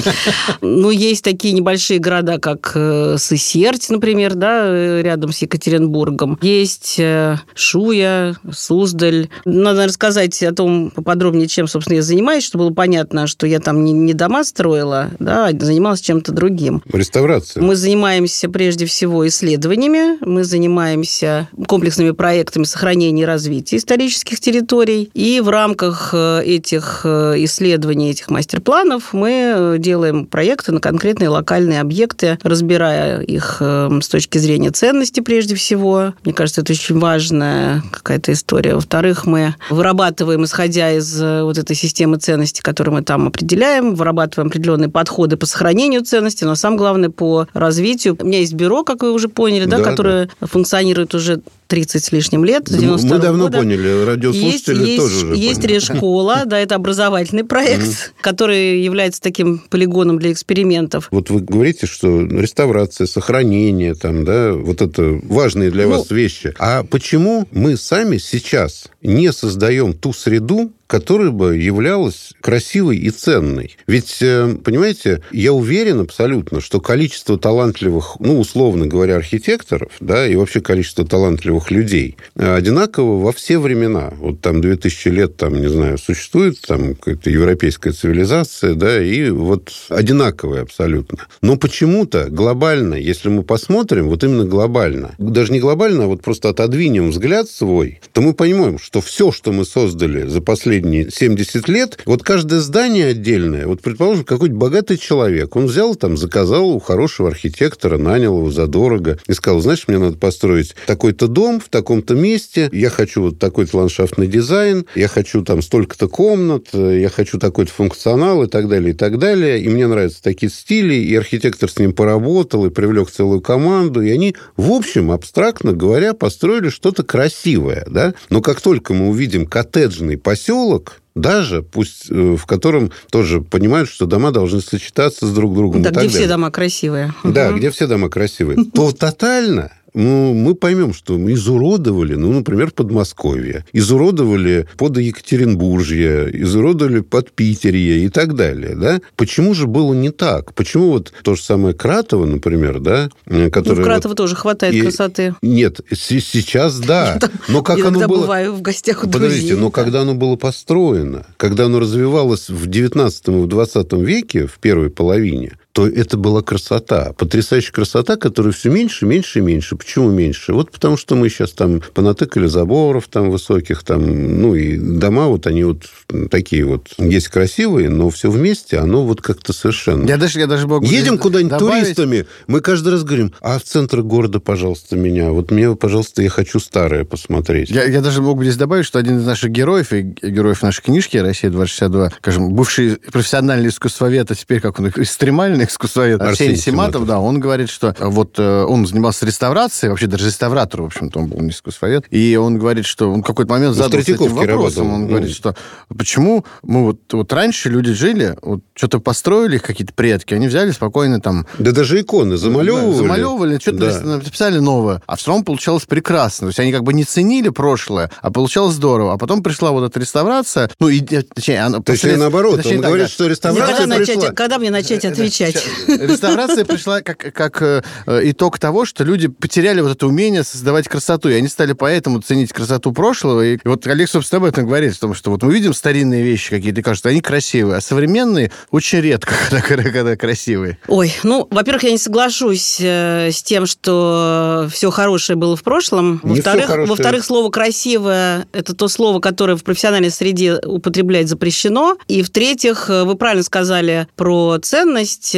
Ну, 0.60 0.90
есть 0.90 1.24
такие 1.24 1.54
небольшие 1.54 1.98
города, 1.98 2.38
как 2.38 2.72
э, 2.74 3.16
Сысерть, 3.18 3.90
например, 3.90 4.34
да, 4.34 4.64
э, 4.66 5.02
рядом 5.02 5.32
с 5.32 5.38
Екатеринбургом. 5.38 6.38
Есть 6.42 6.96
э, 6.98 7.38
Шуя, 7.54 8.36
Суздаль. 8.50 9.28
Надо 9.44 9.86
рассказать 9.86 10.42
о 10.42 10.52
том 10.52 10.90
поподробнее, 10.90 11.48
чем, 11.48 11.66
собственно, 11.66 11.96
я 11.96 12.02
занимаюсь, 12.02 12.44
чтобы 12.44 12.64
было 12.64 12.74
понятно, 12.74 13.26
что 13.26 13.46
я 13.46 13.60
там 13.60 13.84
не, 13.84 13.92
не 13.92 14.14
дома 14.14 14.44
строила, 14.44 15.10
да, 15.18 15.48
а 15.48 15.52
занималась 15.58 16.00
чем-то 16.00 16.32
другим. 16.32 16.82
Реставрация. 16.92 17.62
Мы 17.62 17.76
занимаемся 17.76 18.48
прежде 18.48 18.86
всего 18.86 19.26
исследованиями, 19.26 20.18
мы 20.24 20.44
занимаемся 20.44 21.48
комплексными 21.66 22.10
проектами 22.12 22.64
сохранения 22.64 23.22
и 23.22 23.26
развития 23.26 23.76
исторических 23.76 24.40
территорий. 24.40 25.10
И 25.14 25.40
в 25.40 25.48
рамках 25.48 26.14
этих 26.14 27.02
э, 27.04 27.44
исследований, 27.90 28.10
этих 28.10 28.30
мастер-планов 28.30 29.12
мы 29.12 29.30
э, 29.54 29.76
делаем 29.78 30.26
проекты 30.26 30.72
на 30.72 30.80
конкретные 30.80 31.28
локальные 31.28 31.80
объекты, 31.80 32.38
разбирая 32.42 33.20
их 33.20 33.56
э, 33.60 33.88
с 34.02 34.08
точки 34.08 34.38
зрения 34.38 34.70
ценности 34.70 35.20
прежде 35.20 35.54
всего. 35.54 36.14
Мне 36.24 36.32
кажется, 36.32 36.60
это 36.60 36.72
очень 36.72 36.98
важная 36.98 37.82
какая-то 37.90 38.32
история. 38.32 38.74
Во-вторых, 38.74 39.26
мы 39.26 39.54
вырабатываем, 39.70 40.44
исходя 40.44 40.92
из 40.92 41.20
э, 41.20 41.42
вот 41.42 41.58
этой 41.58 41.74
системы 41.76 42.18
ценностей, 42.18 42.62
которую 42.62 42.94
мы 42.94 43.02
там 43.02 43.28
определяем, 43.28 43.94
вырабатываем 43.94 44.48
определенные 44.48 44.88
подходы 44.88 45.36
по 45.36 45.46
сохранению 45.46 46.02
ценностей, 46.02 46.44
но 46.44 46.54
самое 46.54 46.78
главное 46.78 47.10
по 47.10 47.46
развитию. 47.54 48.16
У 48.20 48.24
меня 48.24 48.38
есть 48.38 48.54
бюро, 48.54 48.84
как 48.84 49.02
вы 49.02 49.12
уже 49.12 49.28
поняли, 49.28 49.64
да, 49.64 49.78
Да, 49.78 49.84
которое 49.84 50.28
функционирует 50.40 51.14
уже 51.14 51.40
30 51.66 52.04
с 52.04 52.10
лишним 52.12 52.44
лет, 52.44 52.66
с 52.68 52.72
Да 52.72 52.76
мы- 52.78 52.82
92 52.82 53.16
Мы 53.16 53.22
давно 53.22 53.44
года. 53.44 53.58
поняли, 53.58 54.04
радиослушатели 54.04 54.84
есть, 54.84 54.96
тоже 54.96 55.14
есть, 55.14 55.24
уже 55.24 55.36
есть 55.36 55.60
поняли. 55.62 55.74
Решкола, 55.74 56.42
да, 56.44 56.58
это 56.58 56.74
образовательный 56.74 57.44
проект, 57.44 57.79
который 58.20 58.80
является 58.80 59.20
таким 59.20 59.58
полигоном 59.70 60.18
для 60.18 60.32
экспериментов. 60.32 61.08
Вот 61.10 61.30
вы 61.30 61.40
говорите, 61.40 61.86
что 61.86 62.20
реставрация, 62.22 63.06
сохранение, 63.06 63.94
там, 63.94 64.24
да, 64.24 64.52
вот 64.52 64.82
это 64.82 65.20
важные 65.24 65.70
для 65.70 65.84
Ну- 65.84 65.90
вас 65.90 66.10
вещи. 66.10 66.54
А 66.58 66.84
почему 66.84 67.46
мы 67.50 67.76
сами 67.76 68.18
сейчас 68.18 68.88
не 69.02 69.32
создаем 69.32 69.92
ту 69.92 70.12
среду, 70.12 70.72
которая 70.90 71.30
бы 71.30 71.56
являлась 71.56 72.32
красивой 72.40 72.98
и 72.98 73.10
ценной? 73.10 73.76
Ведь, 73.86 74.18
э, 74.20 74.56
понимаете, 74.64 75.22
я 75.30 75.52
уверен 75.52 76.00
абсолютно, 76.00 76.60
что 76.60 76.80
количество 76.80 77.38
талантливых, 77.38 78.16
ну, 78.18 78.40
условно 78.40 78.88
говоря, 78.88 79.14
архитекторов, 79.16 79.92
да, 80.00 80.26
и 80.26 80.34
вообще 80.34 80.60
количество 80.60 81.06
талантливых 81.06 81.70
людей 81.70 82.16
э, 82.34 82.54
одинаково 82.54 83.22
во 83.22 83.32
все 83.32 83.58
времена. 83.58 84.12
Вот 84.18 84.40
там 84.40 84.60
2000 84.60 85.08
лет, 85.08 85.36
там, 85.36 85.60
не 85.60 85.68
знаю, 85.68 85.96
существует 85.96 86.60
там 86.60 86.96
какая-то 86.96 87.30
европейская 87.30 87.92
цивилизация, 87.92 88.74
да, 88.74 89.00
и 89.00 89.30
вот 89.30 89.70
одинаковые 89.90 90.62
абсолютно. 90.62 91.18
Но 91.40 91.56
почему-то 91.56 92.26
глобально, 92.28 92.94
если 92.94 93.28
мы 93.28 93.44
посмотрим, 93.44 94.08
вот 94.08 94.24
именно 94.24 94.44
глобально, 94.44 95.14
даже 95.18 95.52
не 95.52 95.60
глобально, 95.60 96.04
а 96.04 96.06
вот 96.08 96.22
просто 96.22 96.48
отодвинем 96.48 97.10
взгляд 97.10 97.48
свой, 97.48 98.00
то 98.12 98.22
мы 98.22 98.34
понимаем, 98.34 98.80
что 98.80 99.00
все, 99.00 99.30
что 99.30 99.52
мы 99.52 99.64
создали 99.64 100.26
за 100.26 100.40
последние 100.40 100.79
последние 100.80 101.10
70 101.10 101.68
лет, 101.68 101.98
вот 102.06 102.22
каждое 102.22 102.60
здание 102.60 103.06
отдельное, 103.06 103.66
вот, 103.66 103.82
предположим, 103.82 104.24
какой-то 104.24 104.54
богатый 104.54 104.96
человек, 104.96 105.54
он 105.56 105.66
взял 105.66 105.94
там, 105.94 106.16
заказал 106.16 106.70
у 106.70 106.78
хорошего 106.78 107.28
архитектора, 107.28 107.98
нанял 107.98 108.38
его 108.38 108.50
задорого 108.50 109.18
и 109.26 109.32
сказал, 109.34 109.60
знаешь, 109.60 109.84
мне 109.86 109.98
надо 109.98 110.16
построить 110.16 110.74
такой-то 110.86 111.28
дом 111.28 111.60
в 111.60 111.68
таком-то 111.68 112.14
месте, 112.14 112.68
я 112.72 112.88
хочу 112.88 113.22
вот 113.22 113.38
такой-то 113.38 113.76
ландшафтный 113.76 114.26
дизайн, 114.26 114.86
я 114.94 115.08
хочу 115.08 115.42
там 115.42 115.60
столько-то 115.62 116.08
комнат, 116.08 116.68
я 116.72 117.10
хочу 117.10 117.38
такой-то 117.38 117.72
функционал 117.72 118.42
и 118.44 118.46
так 118.46 118.68
далее, 118.68 118.92
и 118.92 118.96
так 118.96 119.18
далее, 119.18 119.60
и 119.60 119.68
мне 119.68 119.86
нравятся 119.86 120.22
такие 120.22 120.50
стили, 120.50 120.94
и 120.94 121.14
архитектор 121.14 121.70
с 121.70 121.78
ним 121.78 121.92
поработал, 121.92 122.66
и 122.66 122.70
привлек 122.70 123.10
целую 123.10 123.40
команду, 123.40 124.00
и 124.00 124.10
они, 124.10 124.34
в 124.56 124.70
общем, 124.72 125.10
абстрактно 125.10 125.72
говоря, 125.72 126.14
построили 126.14 126.70
что-то 126.70 127.02
красивое, 127.02 127.84
да, 127.88 128.14
но 128.30 128.40
как 128.40 128.60
только 128.60 128.94
мы 128.94 129.08
увидим 129.08 129.46
коттеджный 129.46 130.16
поселок, 130.16 130.69
даже, 131.14 131.62
пусть 131.62 132.10
э, 132.10 132.36
в 132.36 132.46
котором 132.46 132.92
тоже 133.10 133.40
понимают, 133.40 133.88
что 133.88 134.06
дома 134.06 134.30
должны 134.30 134.60
сочетаться 134.60 135.26
с 135.26 135.32
друг 135.32 135.54
другом. 135.54 135.82
Да, 135.82 135.90
где 135.90 136.08
все 136.08 136.28
дома 136.28 136.50
красивые. 136.50 137.12
Да, 137.24 137.48
угу. 137.48 137.58
где 137.58 137.70
все 137.70 137.86
дома 137.86 138.08
красивые. 138.08 138.64
То 138.72 138.92
тотально 138.92 139.72
ну, 139.94 140.34
мы 140.34 140.54
поймем, 140.54 140.92
что 140.92 141.18
мы 141.18 141.32
изуродовали, 141.32 142.14
ну, 142.14 142.32
например, 142.32 142.70
Подмосковье, 142.70 143.64
изуродовали 143.72 144.66
под 144.76 144.98
Екатеринбуржье, 144.98 146.30
изуродовали 146.42 147.00
под 147.00 147.32
Питерье 147.32 148.04
и 148.04 148.08
так 148.08 148.34
далее, 148.34 148.74
да? 148.74 149.00
Почему 149.16 149.54
же 149.54 149.66
было 149.66 149.94
не 149.94 150.10
так? 150.10 150.54
Почему 150.54 150.90
вот 150.90 151.12
то 151.22 151.34
же 151.34 151.42
самое 151.42 151.74
Кратово, 151.74 152.26
например, 152.26 152.80
да? 152.80 153.10
Которое 153.26 153.76
ну, 153.76 153.82
в 153.82 153.84
Кратово 153.84 154.10
вот... 154.10 154.16
тоже 154.16 154.36
хватает 154.36 154.74
и... 154.74 154.82
красоты. 154.82 155.34
Нет, 155.42 155.80
сейчас 155.92 156.78
да. 156.78 157.18
Но 157.48 157.62
как 157.62 157.84
оно 157.84 158.06
было... 158.06 158.22
бываю 158.22 158.54
в 158.54 158.62
гостях 158.62 159.04
у 159.04 159.10
Подождите, 159.10 159.56
но 159.56 159.70
когда 159.70 160.02
оно 160.02 160.14
было 160.14 160.36
построено, 160.36 161.26
когда 161.36 161.66
оно 161.66 161.80
развивалось 161.80 162.48
в 162.48 162.66
19 162.66 163.28
и 163.28 163.30
в 163.30 163.46
20 163.46 163.92
веке, 163.94 164.46
в 164.46 164.58
первой 164.58 164.90
половине, 164.90 165.52
то 165.72 165.86
это 165.86 166.16
была 166.16 166.42
красота. 166.42 167.12
Потрясающая 167.16 167.72
красота, 167.72 168.16
которая 168.16 168.52
все 168.52 168.70
меньше, 168.70 169.06
меньше 169.06 169.38
и 169.38 169.42
меньше. 169.42 169.76
Почему 169.76 170.10
меньше? 170.10 170.52
Вот 170.52 170.70
потому 170.70 170.96
что 170.96 171.14
мы 171.14 171.28
сейчас 171.28 171.52
там 171.52 171.80
понатыкали 171.94 172.46
заборов 172.46 173.08
там 173.08 173.30
высоких, 173.30 173.82
там, 173.82 174.40
ну, 174.40 174.54
и 174.54 174.76
дома 174.76 175.26
вот 175.26 175.46
они 175.46 175.64
вот 175.64 175.84
такие 176.30 176.64
вот 176.64 176.88
есть 176.98 177.28
красивые, 177.28 177.88
но 177.88 178.10
все 178.10 178.30
вместе, 178.30 178.78
оно 178.78 179.04
вот 179.04 179.20
как-то 179.20 179.52
совершенно... 179.52 180.06
Я 180.06 180.16
даже, 180.16 180.40
я 180.40 180.46
даже 180.46 180.66
могу 180.66 180.84
Едем 180.84 181.18
куда-нибудь 181.18 181.58
добавить... 181.58 181.82
туристами, 181.82 182.26
мы 182.46 182.60
каждый 182.60 182.92
раз 182.92 183.04
говорим, 183.04 183.32
а 183.40 183.58
в 183.58 183.62
центр 183.62 184.02
города, 184.02 184.40
пожалуйста, 184.40 184.96
меня. 184.96 185.30
Вот 185.30 185.50
мне, 185.50 185.74
пожалуйста, 185.76 186.22
я 186.22 186.30
хочу 186.30 186.58
старое 186.58 187.04
посмотреть. 187.04 187.70
Я, 187.70 187.84
я 187.84 188.00
даже 188.00 188.22
могу 188.22 188.42
здесь 188.42 188.56
добавить, 188.56 188.86
что 188.86 188.98
один 188.98 189.18
из 189.18 189.24
наших 189.24 189.50
героев, 189.50 189.92
и 189.92 190.02
героев 190.02 190.62
нашей 190.62 190.82
книжки 190.82 191.16
«Россия-2062», 191.16 192.12
скажем, 192.18 192.54
бывший 192.54 192.96
профессиональный 192.96 193.68
искусствовед, 193.68 194.30
а 194.30 194.34
теперь 194.34 194.60
как 194.60 194.78
он, 194.80 194.88
экстремальный, 194.88 195.64
искусствовед 195.70 196.20
Арсений, 196.20 196.52
Арсений 196.52 196.56
Симатов, 196.56 197.06
да, 197.06 197.20
он 197.20 197.40
говорит, 197.40 197.70
что 197.70 197.94
вот 197.98 198.38
э, 198.38 198.64
он 198.64 198.86
занимался 198.86 199.26
реставрацией, 199.26 199.90
вообще 199.90 200.06
даже 200.06 200.26
реставратор, 200.26 200.82
в 200.82 200.86
общем-то, 200.86 201.20
он 201.20 201.26
был 201.28 201.40
не 201.40 201.50
искусствовед, 201.50 202.06
и 202.10 202.36
он 202.36 202.58
говорит, 202.58 202.86
что 202.86 203.10
он 203.10 203.22
какой-то 203.22 203.50
момент 203.50 203.76
ну, 203.76 203.82
задался 203.82 204.12
этим 204.12 204.34
вопросом, 204.34 204.48
работал. 204.48 204.86
он 204.86 205.00
ну. 205.02 205.08
говорит, 205.08 205.34
что 205.34 205.54
почему 205.96 206.44
мы 206.62 206.84
вот, 206.84 207.00
вот 207.12 207.32
раньше 207.32 207.68
люди 207.68 207.92
жили, 207.92 208.36
вот 208.42 208.60
что-то 208.74 209.00
построили 209.00 209.58
какие-то 209.58 209.92
предки, 209.92 210.34
они 210.34 210.48
взяли 210.48 210.70
спокойно 210.70 211.20
там... 211.20 211.46
Да 211.58 211.72
даже 211.72 212.00
иконы 212.00 212.36
замалевывали. 212.36 212.92
Да, 212.92 212.98
замалевывали, 212.98 213.58
что-то 213.58 214.00
да. 214.00 214.16
написали 214.16 214.58
новое, 214.58 215.02
а 215.06 215.16
все 215.16 215.30
равно 215.30 215.44
получалось 215.44 215.84
прекрасно. 215.86 216.46
То 216.46 216.48
есть 216.48 216.60
они 216.60 216.72
как 216.72 216.82
бы 216.82 216.92
не 216.92 217.04
ценили 217.04 217.48
прошлое, 217.50 218.10
а 218.20 218.30
получалось 218.30 218.74
здорово. 218.74 219.14
А 219.14 219.18
потом 219.18 219.42
пришла 219.42 219.70
вот 219.70 219.84
эта 219.88 220.00
реставрация, 220.00 220.70
ну, 220.80 220.88
и, 220.88 221.00
точнее, 221.00 221.60
она... 221.60 221.80
То 221.80 221.92
есть 221.92 222.04
наоборот, 222.04 222.56
точнее, 222.56 222.76
он 222.76 222.82
так, 222.82 222.88
говорит, 222.88 223.06
да. 223.06 223.12
что 223.12 223.26
реставрация 223.26 223.76
когда, 223.76 223.96
пришла... 223.96 224.14
начать, 224.14 224.34
когда 224.34 224.58
мне 224.58 224.70
начать 224.70 225.04
отвечать? 225.04 225.49
Отвечать. 225.50 226.00
Реставрация 226.10 226.64
пришла 226.64 227.02
как, 227.02 227.32
как 227.32 227.62
э, 227.62 227.82
итог 228.06 228.58
того, 228.58 228.84
что 228.84 229.04
люди 229.04 229.28
потеряли 229.28 229.80
вот 229.80 229.92
это 229.92 230.06
умение 230.06 230.44
создавать 230.44 230.88
красоту, 230.88 231.28
и 231.28 231.34
они 231.34 231.48
стали 231.48 231.72
поэтому 231.72 232.20
ценить 232.20 232.52
красоту 232.52 232.92
прошлого. 232.92 233.44
И, 233.44 233.58
вот 233.64 233.86
Олег, 233.86 234.08
собственно, 234.08 234.38
об 234.38 234.48
этом 234.48 234.66
говорит, 234.66 234.94
потому 234.94 235.14
что 235.14 235.30
вот 235.30 235.42
мы 235.42 235.52
видим 235.52 235.74
старинные 235.74 236.22
вещи 236.22 236.50
какие-то, 236.50 236.82
кажется, 236.82 237.08
они 237.08 237.20
красивые, 237.20 237.78
а 237.78 237.80
современные 237.80 238.52
очень 238.70 239.00
редко, 239.00 239.34
когда, 239.50 239.90
когда 239.90 240.16
красивые. 240.16 240.78
Ой, 240.88 241.12
ну, 241.22 241.46
во-первых, 241.50 241.84
я 241.84 241.90
не 241.90 241.98
соглашусь 241.98 242.78
э, 242.80 243.30
с 243.30 243.42
тем, 243.42 243.66
что 243.66 244.68
все 244.70 244.90
хорошее 244.90 245.36
было 245.36 245.56
в 245.56 245.62
прошлом. 245.62 246.20
Во-вторых, 246.22 246.70
во-вторых, 246.88 247.24
слово 247.24 247.50
«красивое»— 247.50 248.46
это 248.52 248.74
то 248.74 248.88
слово, 248.88 249.20
которое 249.20 249.56
в 249.56 249.64
профессиональной 249.64 250.10
среде 250.10 250.60
употреблять 250.64 251.28
запрещено. 251.28 251.96
И 252.08 252.22
в-третьих, 252.22 252.90
э, 252.90 253.04
вы 253.04 253.14
правильно 253.14 253.42
сказали 253.42 254.08
про 254.16 254.58
ценность 254.62 255.32